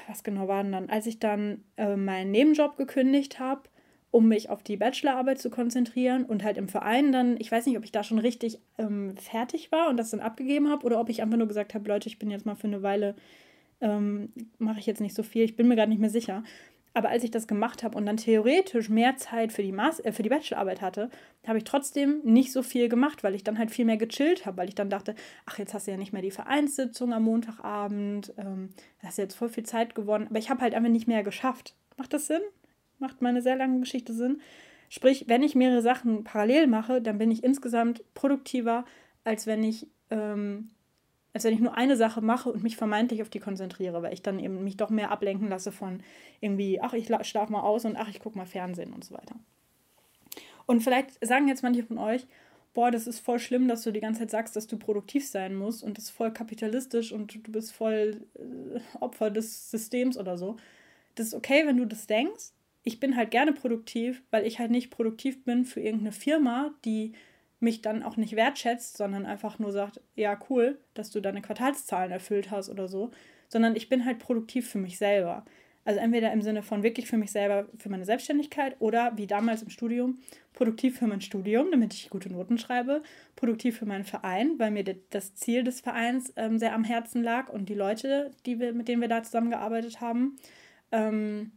was 0.07 0.23
genau 0.23 0.49
war 0.49 0.63
denn 0.63 0.73
dann, 0.73 0.91
als 0.91 1.07
ich 1.07 1.19
dann 1.19 1.65
äh, 1.77 1.97
meinen 1.97 2.31
Nebenjob 2.31 2.77
gekündigt 2.77 3.39
habe, 3.39 3.63
um 4.17 4.29
mich 4.29 4.49
auf 4.49 4.63
die 4.63 4.79
Bachelorarbeit 4.79 5.39
zu 5.39 5.51
konzentrieren 5.51 6.25
und 6.25 6.43
halt 6.43 6.57
im 6.57 6.69
Verein 6.69 7.13
dann, 7.13 7.37
ich 7.39 7.53
weiß 7.53 7.67
nicht, 7.67 7.77
ob 7.77 7.85
ich 7.85 7.93
da 7.93 8.03
schon 8.03 8.19
richtig 8.19 8.59
ähm, 8.79 9.15
fertig 9.19 9.71
war 9.71 9.91
und 9.91 9.99
das 9.99 10.09
dann 10.09 10.21
abgegeben 10.21 10.71
habe 10.71 10.87
oder 10.87 10.99
ob 10.99 11.11
ich 11.11 11.21
einfach 11.21 11.37
nur 11.37 11.49
gesagt 11.49 11.75
habe, 11.75 11.87
Leute, 11.87 12.09
ich 12.09 12.19
bin 12.19 12.31
jetzt 12.31 12.47
mal 12.47 12.55
für 12.55 12.67
eine 12.67 12.83
Weile, 12.83 13.15
ähm, 13.83 14.33
mache 14.57 14.79
ich 14.79 14.87
jetzt 14.87 15.03
nicht 15.03 15.15
so 15.15 15.23
viel, 15.23 15.45
ich 15.45 15.55
bin 15.55 15.69
mir 15.69 15.77
gerade 15.77 15.91
nicht 15.91 16.01
mehr 16.01 16.09
sicher. 16.09 16.45
Aber 16.95 17.11
als 17.11 17.25
ich 17.25 17.31
das 17.31 17.47
gemacht 17.47 17.83
habe 17.83 17.99
und 17.99 18.07
dann 18.07 18.17
theoretisch 18.17 18.89
mehr 18.89 19.19
Zeit 19.19 19.53
für 19.53 19.63
die, 19.63 19.71
Mas 19.71 20.01
äh, 20.01 20.13
für 20.13 20.23
die 20.23 20.31
Bachelorarbeit 20.31 20.81
hatte, 20.81 21.11
habe 21.47 21.59
ich 21.59 21.65
trotzdem 21.65 22.23
nicht 22.25 22.53
so 22.53 22.63
viel 22.63 22.89
gemacht, 22.89 23.23
weil 23.23 23.35
ich 23.35 23.45
dann 23.45 23.59
halt 23.59 23.71
viel 23.71 23.85
mehr 23.85 23.99
gechillt 23.99 24.47
habe, 24.47 24.57
weil 24.57 24.69
ich 24.71 24.77
dann 24.77 24.89
dachte, 24.89 25.15
ach, 25.45 25.59
jetzt 25.59 25.75
hast 25.75 25.87
du 25.87 25.91
ja 25.91 25.99
nicht 25.99 26.15
mehr 26.15 26.23
die 26.23 26.31
Vereinssitzung 26.31 27.13
am 27.13 27.25
Montagabend, 27.25 28.33
ähm, 28.39 28.71
hast 29.05 29.19
du 29.19 29.23
jetzt 29.23 29.35
voll 29.35 29.51
viel 29.51 29.67
Zeit 29.67 29.95
gewonnen, 29.95 30.29
aber 30.31 30.39
ich 30.39 30.49
habe 30.49 30.63
halt 30.63 30.73
einfach 30.73 30.89
nicht 30.89 31.07
mehr 31.07 31.23
geschafft. 31.23 31.75
Macht 31.99 32.15
das 32.15 32.29
Sinn? 32.29 32.41
Macht 32.99 33.23
meine 33.23 33.43
sehr 33.43 33.57
lange 33.57 33.81
Geschichte 33.81 34.13
Sinn? 34.13 34.41
Sprich, 34.89 35.25
wenn 35.29 35.43
ich 35.43 35.55
mehrere 35.55 35.83
Sachen 35.83 36.25
parallel 36.25 36.67
mache, 36.67 37.03
dann 37.03 37.19
bin 37.19 37.31
ich 37.31 37.43
insgesamt 37.43 38.03
produktiver, 38.15 38.85
als 39.25 39.47
wenn 39.47 39.65
ich 39.65 39.89
ähm, 40.11 40.71
als 41.37 41.45
wenn 41.45 41.53
ich 41.53 41.61
nur 41.61 41.77
eine 41.77 41.99
Sache 41.99 42.23
mache 42.23 42.51
und 42.51 42.63
mich 42.63 42.79
vermeintlich 42.79 43.21
auf 43.21 43.29
die 43.29 43.41
konzentriere, 43.41 44.03
weil 44.03 44.15
ich 44.15 44.23
dann 44.23 44.39
eben 44.39 44.65
mich 44.65 44.79
doch 44.79 44.89
mehr 44.89 45.11
ablenken 45.11 45.51
lasse 45.51 45.71
von 45.71 46.03
irgendwie, 46.41 46.81
ach, 46.81 46.95
ich 46.95 47.09
schlafe 47.29 47.53
mal 47.53 47.61
aus 47.61 47.85
und 47.85 47.95
ach, 47.97 48.09
ich 48.09 48.21
gucke 48.21 48.39
mal 48.39 48.47
Fernsehen 48.47 48.95
und 48.95 49.05
so 49.05 49.15
weiter. 49.15 49.35
Und 50.65 50.83
vielleicht 50.83 51.23
sagen 51.23 51.47
jetzt 51.47 51.63
manche 51.63 51.83
von 51.83 51.99
euch, 51.99 52.27
boah, 52.73 52.91
das 52.91 53.07
ist 53.07 53.21
voll 53.21 53.39
schlimm, 53.39 53.69
dass 53.69 53.83
du 53.83 53.93
die 53.93 54.01
ganze 54.01 54.21
Zeit 54.21 54.31
sagst, 54.31 54.57
dass 54.57 54.67
du 54.67 54.79
produktiv 54.79 55.29
sein 55.29 55.55
musst 55.55 55.83
und 55.85 55.99
das 55.99 56.05
ist 56.05 56.11
voll 56.11 56.33
kapitalistisch 56.33 57.13
und 57.13 57.47
du 57.47 57.53
bist 57.53 57.75
voll 57.75 58.27
äh, 58.37 58.81
Opfer 59.01 59.31
des 59.31 59.71
Systems 59.71 60.17
oder 60.17 60.39
so. 60.39 60.57
Das 61.17 61.27
ist 61.27 61.35
okay, 61.35 61.67
wenn 61.67 61.77
du 61.77 61.85
das 61.85 62.07
denkst. 62.07 62.53
Ich 62.87 63.01
bin 63.01 63.16
halt 63.16 63.33
gerne 63.33 63.53
produktiv, 63.53 64.22
weil 64.31 64.46
ich 64.46 64.61
halt 64.61 64.70
nicht 64.70 64.90
produktiv 64.90 65.42
bin 65.42 65.64
für 65.64 65.81
irgendeine 65.81 66.12
Firma, 66.12 66.72
die 66.85 67.14
mich 67.59 67.83
dann 67.83 68.05
auch 68.05 68.16
nicht 68.16 68.37
wertschätzt, 68.37 68.96
sondern 68.96 69.27
einfach 69.27 69.59
nur 69.59 69.72
sagt, 69.72 70.01
ja, 70.14 70.38
cool, 70.49 70.79
dass 70.94 71.11
du 71.11 71.20
deine 71.20 71.42
Quartalszahlen 71.42 72.12
erfüllt 72.12 72.53
hast 72.53 72.70
oder 72.70 72.87
so, 72.87 73.11
sondern 73.49 73.75
ich 73.75 73.88
bin 73.88 74.05
halt 74.05 74.20
produktiv 74.20 74.70
für 74.70 74.79
mich 74.79 74.99
selber. 74.99 75.44
Also 75.85 75.99
entweder 75.99 76.33
im 76.33 76.42
Sinne 76.42 76.62
von 76.62 76.85
wirklich 76.85 77.09
für 77.09 77.16
mich 77.16 77.33
selber, 77.33 77.68
für 77.77 77.88
meine 77.88 78.05
Selbstständigkeit 78.05 78.77
oder 78.79 79.16
wie 79.16 79.27
damals 79.27 79.62
im 79.62 79.70
Studium, 79.70 80.20
produktiv 80.53 80.96
für 80.96 81.09
mein 81.09 81.22
Studium, 81.22 81.72
damit 81.72 81.92
ich 81.92 82.09
gute 82.09 82.33
Noten 82.33 82.57
schreibe, 82.57 83.03
produktiv 83.35 83.79
für 83.79 83.87
meinen 83.87 84.05
Verein, 84.05 84.61
weil 84.61 84.70
mir 84.70 84.85
das 85.11 85.35
Ziel 85.35 85.64
des 85.64 85.81
Vereins 85.81 86.33
ähm, 86.37 86.61
sehr 86.61 86.72
am 86.72 86.85
Herzen 86.85 87.25
lag 87.25 87.49
und 87.49 87.68
die 87.68 87.75
Leute, 87.75 88.31
die 88.46 88.61
wir, 88.61 88.72
mit 88.72 88.87
denen 88.87 89.01
wir 89.01 89.09
da 89.09 89.25
zusammengearbeitet 89.25 90.01
haben. 90.01 90.37
Ähm, 90.92 91.51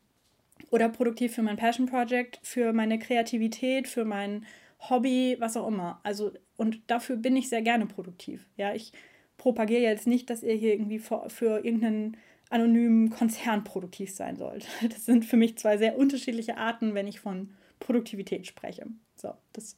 oder 0.70 0.90
produktiv 0.90 1.34
für 1.34 1.42
mein 1.42 1.58
Passion 1.58 1.88
Project, 1.88 2.40
für 2.44 2.74
meine 2.74 3.00
Kreativität, 3.00 3.88
für 3.88 4.06
mein 4.06 4.46
Hobby, 4.90 5.36
was 5.40 5.58
auch 5.58 5.68
immer. 5.68 6.00
Also, 6.04 6.32
und 6.58 6.82
dafür 6.88 7.18
bin 7.18 7.36
ich 7.36 7.50
sehr 7.50 7.62
gerne 7.62 7.86
produktiv. 7.86 8.48
Ja, 8.56 8.74
ich 8.74 8.94
propagiere 9.38 9.82
jetzt 9.82 10.08
nicht, 10.08 10.30
dass 10.30 10.44
ihr 10.44 10.54
hier 10.54 10.74
irgendwie 10.74 11.00
für, 11.00 11.30
für 11.30 11.66
irgendeinen 11.66 12.18
anonymen 12.50 13.10
Konzern 13.10 13.64
produktiv 13.64 14.12
sein 14.12 14.36
sollt. 14.36 14.68
Das 14.90 15.06
sind 15.06 15.26
für 15.26 15.38
mich 15.38 15.58
zwei 15.58 15.78
sehr 15.78 15.98
unterschiedliche 15.98 16.58
Arten, 16.58 16.94
wenn 16.94 17.08
ich 17.08 17.20
von 17.20 17.54
Produktivität 17.80 18.48
spreche. 18.48 18.86
So, 19.16 19.34
das 19.54 19.78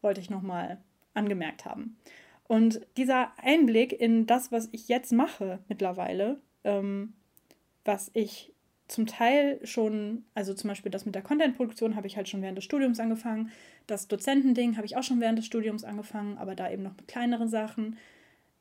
wollte 0.00 0.20
ich 0.20 0.30
nochmal 0.30 0.78
angemerkt 1.14 1.64
haben. 1.64 1.96
Und 2.46 2.80
dieser 2.96 3.32
Einblick 3.38 3.92
in 3.92 4.26
das, 4.26 4.50
was 4.50 4.68
ich 4.72 4.88
jetzt 4.88 5.12
mache 5.12 5.60
mittlerweile, 5.68 6.40
ähm, 6.64 7.14
was 7.84 8.10
ich 8.14 8.52
zum 8.90 9.06
Teil 9.06 9.60
schon, 9.64 10.24
also 10.34 10.52
zum 10.52 10.68
Beispiel 10.68 10.90
das 10.90 11.06
mit 11.06 11.14
der 11.14 11.22
Contentproduktion 11.22 11.94
habe 11.94 12.06
ich 12.06 12.16
halt 12.16 12.28
schon 12.28 12.42
während 12.42 12.58
des 12.58 12.64
Studiums 12.64 12.98
angefangen. 12.98 13.50
Das 13.86 14.08
Dozentending 14.08 14.76
habe 14.76 14.86
ich 14.86 14.96
auch 14.96 15.02
schon 15.02 15.20
während 15.20 15.38
des 15.38 15.46
Studiums 15.46 15.84
angefangen, 15.84 16.38
aber 16.38 16.54
da 16.54 16.70
eben 16.70 16.82
noch 16.82 16.96
mit 16.96 17.06
kleineren 17.06 17.48
Sachen. 17.48 17.96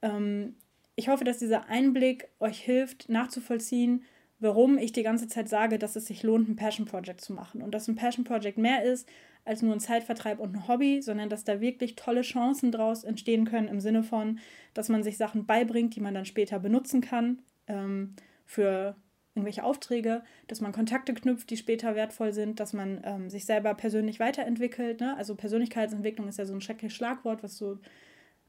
Ähm, 0.02 0.56
ich 0.96 1.10
hoffe, 1.10 1.24
dass 1.24 1.40
dieser 1.40 1.68
Einblick 1.68 2.28
euch 2.40 2.60
hilft, 2.60 3.10
nachzuvollziehen, 3.10 4.04
warum 4.40 4.78
ich 4.78 4.92
die 4.92 5.04
ganze 5.04 5.28
Zeit 5.28 5.50
sage, 5.50 5.80
dass 5.80 5.96
es 5.96 6.06
sich 6.06 6.24
lohnt, 6.24 6.48
ein 6.48 6.56
Passion 6.56 6.86
Project 6.86 7.22
zu 7.22 7.34
machen. 7.34 7.62
Und 7.62 7.72
dass 7.72 7.88
ein 7.88 7.96
Passion 7.96 8.24
Project 8.24 8.58
mehr 8.58 8.84
ist 8.84 9.10
als 9.46 9.64
nur 9.64 9.74
ein 9.74 9.80
Zeitvertreib 9.80 10.40
und 10.40 10.56
ein 10.56 10.68
Hobby, 10.68 11.02
sondern 11.02 11.30
dass 11.30 11.44
da 11.44 11.60
wirklich 11.60 11.96
tolle 11.96 12.22
Chancen 12.22 12.72
draus 12.72 13.04
entstehen 13.04 13.46
können 13.46 13.68
im 13.68 13.80
Sinne 13.80 14.04
von, 14.04 14.40
dass 14.76 14.90
man 14.90 15.02
sich 15.02 15.18
Sachen 15.18 15.46
beibringt, 15.48 15.96
die 15.96 16.02
man 16.02 16.14
dann 16.14 16.26
später 16.26 16.60
benutzen 16.60 17.02
kann 17.02 17.42
ähm, 17.68 18.16
für 18.46 18.96
irgendwelche 19.40 19.64
Aufträge, 19.64 20.22
dass 20.48 20.62
man 20.62 20.72
Kontakte 20.72 21.14
knüpft, 21.14 21.50
die 21.50 21.58
später 21.58 21.96
wertvoll 21.96 22.34
sind, 22.34 22.60
dass 22.60 22.74
man 22.74 23.02
ähm, 23.04 23.30
sich 23.30 23.46
selber 23.46 23.74
persönlich 23.74 24.20
weiterentwickelt. 24.20 25.00
Ne? 25.00 25.16
Also 25.18 25.36
Persönlichkeitsentwicklung 25.36 26.28
ist 26.28 26.38
ja 26.38 26.46
so 26.46 26.54
ein 26.54 26.62
schreckliches 26.62 26.96
Schlagwort, 26.96 27.42
was 27.44 27.58
so 27.58 27.78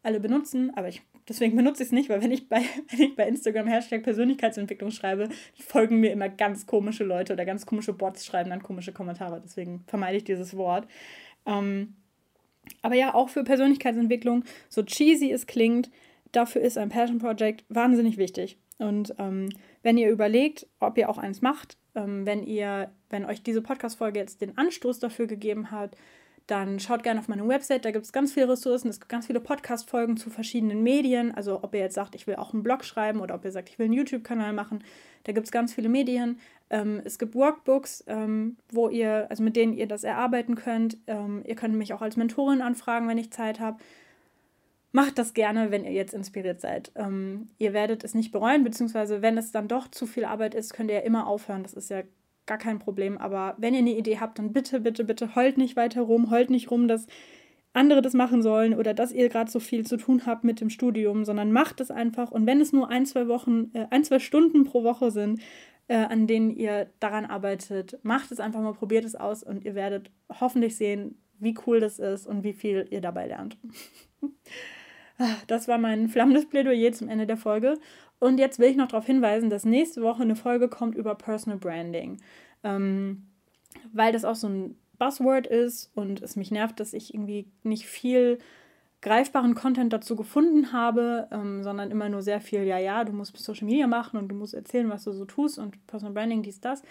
alle 0.02 0.20
benutzen, 0.20 0.72
aber 0.76 0.88
ich, 0.88 1.02
deswegen 1.28 1.56
benutze 1.56 1.82
ich 1.82 1.88
es 1.88 1.92
nicht, 1.92 2.08
weil 2.08 2.22
wenn 2.22 2.30
ich, 2.30 2.48
bei, 2.48 2.62
wenn 2.90 3.00
ich 3.00 3.16
bei 3.16 3.28
Instagram 3.28 3.66
Hashtag 3.66 4.02
Persönlichkeitsentwicklung 4.02 4.90
schreibe, 4.90 5.28
folgen 5.58 6.00
mir 6.00 6.12
immer 6.12 6.28
ganz 6.28 6.66
komische 6.66 7.04
Leute 7.04 7.34
oder 7.34 7.44
ganz 7.44 7.66
komische 7.66 7.92
Bots 7.92 8.24
schreiben 8.24 8.50
dann 8.50 8.62
komische 8.62 8.92
Kommentare. 8.92 9.40
Deswegen 9.44 9.84
vermeide 9.86 10.16
ich 10.16 10.24
dieses 10.24 10.56
Wort. 10.56 10.88
Ähm, 11.46 11.94
aber 12.82 12.94
ja, 12.94 13.14
auch 13.14 13.28
für 13.28 13.44
Persönlichkeitsentwicklung, 13.44 14.44
so 14.68 14.82
cheesy 14.82 15.30
es 15.32 15.46
klingt, 15.46 15.90
dafür 16.32 16.62
ist 16.62 16.78
ein 16.78 16.88
Passion 16.88 17.18
Project 17.18 17.64
wahnsinnig 17.68 18.16
wichtig. 18.16 18.58
Und 18.78 19.14
ähm, 19.18 19.50
wenn 19.82 19.96
ihr 19.96 20.10
überlegt, 20.10 20.66
ob 20.78 20.98
ihr 20.98 21.08
auch 21.08 21.18
eins 21.18 21.42
macht, 21.42 21.76
ähm, 21.94 22.26
wenn 22.26 22.42
ihr, 22.42 22.92
wenn 23.08 23.24
euch 23.24 23.42
diese 23.42 23.62
Podcast-Folge 23.62 24.18
jetzt 24.18 24.40
den 24.40 24.56
Anstoß 24.56 24.98
dafür 24.98 25.26
gegeben 25.26 25.70
hat, 25.70 25.96
dann 26.46 26.80
schaut 26.80 27.04
gerne 27.04 27.20
auf 27.20 27.28
meine 27.28 27.46
Website, 27.46 27.84
da 27.84 27.92
gibt 27.92 28.04
es 28.04 28.12
ganz 28.12 28.32
viele 28.32 28.48
Ressourcen, 28.48 28.88
es 28.88 28.98
gibt 28.98 29.08
ganz 29.08 29.26
viele 29.28 29.40
Podcast-Folgen 29.40 30.16
zu 30.16 30.30
verschiedenen 30.30 30.82
Medien. 30.82 31.32
Also 31.32 31.62
ob 31.62 31.74
ihr 31.74 31.80
jetzt 31.80 31.94
sagt, 31.94 32.16
ich 32.16 32.26
will 32.26 32.36
auch 32.36 32.52
einen 32.52 32.64
Blog 32.64 32.84
schreiben 32.84 33.20
oder 33.20 33.36
ob 33.36 33.44
ihr 33.44 33.52
sagt, 33.52 33.68
ich 33.68 33.78
will 33.78 33.84
einen 33.84 33.94
YouTube-Kanal 33.94 34.52
machen, 34.52 34.82
da 35.24 35.32
gibt 35.32 35.46
es 35.46 35.52
ganz 35.52 35.72
viele 35.74 35.88
Medien. 35.88 36.40
Ähm, 36.70 37.02
es 37.04 37.18
gibt 37.18 37.34
Workbooks, 37.34 38.04
ähm, 38.08 38.56
wo 38.72 38.88
ihr, 38.88 39.26
also 39.30 39.44
mit 39.44 39.54
denen 39.54 39.74
ihr 39.74 39.86
das 39.86 40.02
erarbeiten 40.02 40.56
könnt. 40.56 40.98
Ähm, 41.06 41.42
ihr 41.46 41.54
könnt 41.54 41.76
mich 41.76 41.92
auch 41.92 42.02
als 42.02 42.16
Mentorin 42.16 42.62
anfragen, 42.62 43.06
wenn 43.06 43.18
ich 43.18 43.30
Zeit 43.32 43.60
habe 43.60 43.78
macht 44.92 45.18
das 45.18 45.34
gerne, 45.34 45.70
wenn 45.70 45.84
ihr 45.84 45.92
jetzt 45.92 46.14
inspiriert 46.14 46.60
seid. 46.60 46.92
Ähm, 46.94 47.48
ihr 47.58 47.72
werdet 47.72 48.04
es 48.04 48.14
nicht 48.14 48.32
bereuen, 48.32 48.64
beziehungsweise 48.64 49.22
wenn 49.22 49.38
es 49.38 49.52
dann 49.52 49.68
doch 49.68 49.88
zu 49.88 50.06
viel 50.06 50.24
Arbeit 50.24 50.54
ist, 50.54 50.72
könnt 50.72 50.90
ihr 50.90 50.96
ja 50.96 51.02
immer 51.02 51.26
aufhören. 51.26 51.62
Das 51.62 51.74
ist 51.74 51.90
ja 51.90 52.02
gar 52.46 52.58
kein 52.58 52.78
Problem. 52.80 53.16
Aber 53.18 53.54
wenn 53.58 53.74
ihr 53.74 53.80
eine 53.80 53.96
Idee 53.96 54.18
habt, 54.18 54.38
dann 54.38 54.52
bitte, 54.52 54.80
bitte, 54.80 55.04
bitte 55.04 55.34
heult 55.36 55.58
nicht 55.58 55.76
weiter 55.76 56.02
rum, 56.02 56.30
heult 56.30 56.50
nicht 56.50 56.70
rum, 56.70 56.88
dass 56.88 57.06
andere 57.72 58.02
das 58.02 58.14
machen 58.14 58.42
sollen 58.42 58.74
oder 58.74 58.94
dass 58.94 59.12
ihr 59.12 59.28
gerade 59.28 59.50
so 59.50 59.60
viel 59.60 59.86
zu 59.86 59.96
tun 59.96 60.26
habt 60.26 60.42
mit 60.42 60.60
dem 60.60 60.70
Studium, 60.70 61.24
sondern 61.24 61.52
macht 61.52 61.80
es 61.80 61.92
einfach. 61.92 62.32
Und 62.32 62.46
wenn 62.46 62.60
es 62.60 62.72
nur 62.72 62.88
ein, 62.88 63.06
zwei 63.06 63.28
Wochen, 63.28 63.70
äh, 63.74 63.86
ein, 63.90 64.02
zwei 64.02 64.18
Stunden 64.18 64.64
pro 64.64 64.82
Woche 64.82 65.12
sind, 65.12 65.40
äh, 65.86 65.94
an 65.94 66.26
denen 66.26 66.50
ihr 66.50 66.90
daran 66.98 67.26
arbeitet, 67.26 67.98
macht 68.02 68.32
es 68.32 68.40
einfach 68.40 68.60
mal, 68.60 68.74
probiert 68.74 69.04
es 69.04 69.14
aus 69.14 69.44
und 69.44 69.64
ihr 69.64 69.76
werdet 69.76 70.10
hoffentlich 70.40 70.76
sehen, 70.76 71.22
wie 71.38 71.56
cool 71.66 71.80
das 71.80 71.98
ist 71.98 72.26
und 72.26 72.42
wie 72.42 72.52
viel 72.52 72.86
ihr 72.90 73.00
dabei 73.00 73.28
lernt. 73.28 73.56
Das 75.46 75.68
war 75.68 75.78
mein 75.78 76.08
flammendes 76.08 76.48
Plädoyer 76.48 76.92
zum 76.92 77.08
Ende 77.08 77.26
der 77.26 77.36
Folge. 77.36 77.78
Und 78.18 78.38
jetzt 78.38 78.58
will 78.58 78.70
ich 78.70 78.76
noch 78.76 78.88
darauf 78.88 79.06
hinweisen, 79.06 79.50
dass 79.50 79.64
nächste 79.64 80.02
Woche 80.02 80.22
eine 80.22 80.36
Folge 80.36 80.68
kommt 80.68 80.94
über 80.94 81.14
Personal 81.14 81.58
Branding. 81.58 82.20
Ähm, 82.62 83.26
weil 83.92 84.12
das 84.12 84.24
auch 84.24 84.34
so 84.34 84.48
ein 84.48 84.76
Buzzword 84.98 85.46
ist 85.46 85.90
und 85.94 86.22
es 86.22 86.36
mich 86.36 86.50
nervt, 86.50 86.78
dass 86.80 86.92
ich 86.92 87.14
irgendwie 87.14 87.50
nicht 87.62 87.86
viel 87.86 88.38
greifbaren 89.02 89.54
Content 89.54 89.92
dazu 89.92 90.14
gefunden 90.14 90.72
habe, 90.72 91.28
ähm, 91.32 91.62
sondern 91.62 91.90
immer 91.90 92.08
nur 92.10 92.20
sehr 92.20 92.40
viel, 92.40 92.64
ja, 92.64 92.78
ja, 92.78 93.04
du 93.04 93.12
musst 93.12 93.36
Social 93.38 93.66
Media 93.66 93.86
machen 93.86 94.18
und 94.18 94.28
du 94.28 94.34
musst 94.34 94.52
erzählen, 94.52 94.90
was 94.90 95.04
du 95.04 95.12
so 95.12 95.24
tust 95.24 95.58
und 95.58 95.86
Personal 95.86 96.12
Branding, 96.12 96.42
dies, 96.42 96.60
das, 96.60 96.82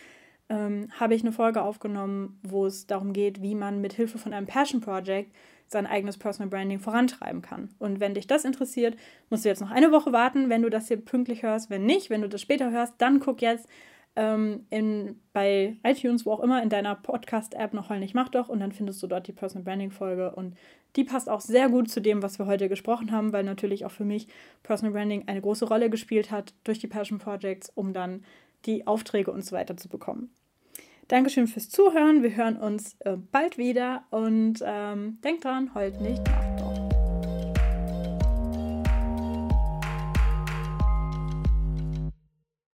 ähm, 0.50 0.88
habe 1.00 1.14
ich 1.14 1.22
eine 1.22 1.32
Folge 1.32 1.62
aufgenommen, 1.62 2.40
wo 2.42 2.66
es 2.66 2.88
darum 2.88 3.14
geht, 3.14 3.44
wie 3.44 3.54
man 3.54 3.80
mit 3.80 3.94
Hilfe 3.94 4.18
von 4.18 4.34
einem 4.34 4.48
Passion 4.48 4.82
Project 4.82 5.32
sein 5.70 5.88
eigenes 5.88 6.18
Personal 6.18 6.50
Branding 6.50 6.80
vorantreiben 6.80 7.42
kann. 7.42 7.70
Und 7.80 8.00
wenn 8.00 8.14
dich 8.14 8.28
das 8.28 8.46
interessiert, 8.46 8.98
musst 9.30 9.46
du 9.46 9.50
jetzt 9.50 9.62
noch 9.62 9.72
eine 9.72 9.92
Woche 9.92 10.12
warten, 10.12 10.50
wenn 10.50 10.64
du 10.64 10.70
das 10.70 10.88
hier 10.88 10.98
pünktlich 10.98 11.44
hörst. 11.44 11.70
Wenn 11.70 11.86
nicht, 11.86 12.10
wenn 12.10 12.22
du 12.22 12.30
das 12.30 12.42
später 12.42 12.72
hörst, 12.72 12.96
dann 12.98 13.20
guck 13.20 13.42
jetzt 13.42 13.68
ähm, 14.16 14.66
in, 14.70 15.20
bei 15.34 15.78
iTunes, 15.84 16.26
wo 16.26 16.32
auch 16.32 16.40
immer, 16.40 16.62
in 16.64 16.70
deiner 16.70 16.96
Podcast-App 16.96 17.74
noch 17.74 17.90
Heul 17.90 18.00
nicht 18.00 18.16
mach 18.16 18.30
doch 18.30 18.50
und 18.50 18.60
dann 18.60 18.72
findest 18.72 19.02
du 19.04 19.08
dort 19.08 19.28
die 19.28 19.32
Personal 19.32 19.64
Branding-Folge 19.64 20.34
und 20.36 20.56
die 20.96 21.04
passt 21.04 21.30
auch 21.30 21.42
sehr 21.42 21.70
gut 21.70 21.90
zu 21.90 22.02
dem, 22.02 22.24
was 22.24 22.40
wir 22.40 22.48
heute 22.48 22.68
gesprochen 22.68 23.12
haben, 23.12 23.32
weil 23.32 23.44
natürlich 23.44 23.86
auch 23.86 23.92
für 23.92 24.06
mich 24.06 24.28
Personal 24.64 24.94
Branding 24.94 25.28
eine 25.28 25.42
große 25.42 25.66
Rolle 25.66 25.90
gespielt 25.90 26.32
hat 26.32 26.54
durch 26.64 26.80
die 26.80 26.88
Passion 26.88 27.20
Projects, 27.20 27.72
um 27.76 27.94
dann 27.94 28.26
die 28.66 28.88
Aufträge 28.88 29.32
und 29.32 29.46
so 29.46 29.56
weiter 29.56 29.78
zu 29.78 29.88
bekommen. 29.88 30.34
Dankeschön 31.10 31.48
fürs 31.48 31.70
Zuhören. 31.70 32.22
Wir 32.22 32.36
hören 32.36 32.56
uns 32.56 32.96
äh, 33.00 33.18
bald 33.18 33.58
wieder 33.58 34.04
und 34.12 34.64
ähm, 34.64 35.18
denkt 35.24 35.44
dran, 35.44 35.74
heult 35.74 36.00
nicht, 36.02 36.22
macht. 36.28 36.59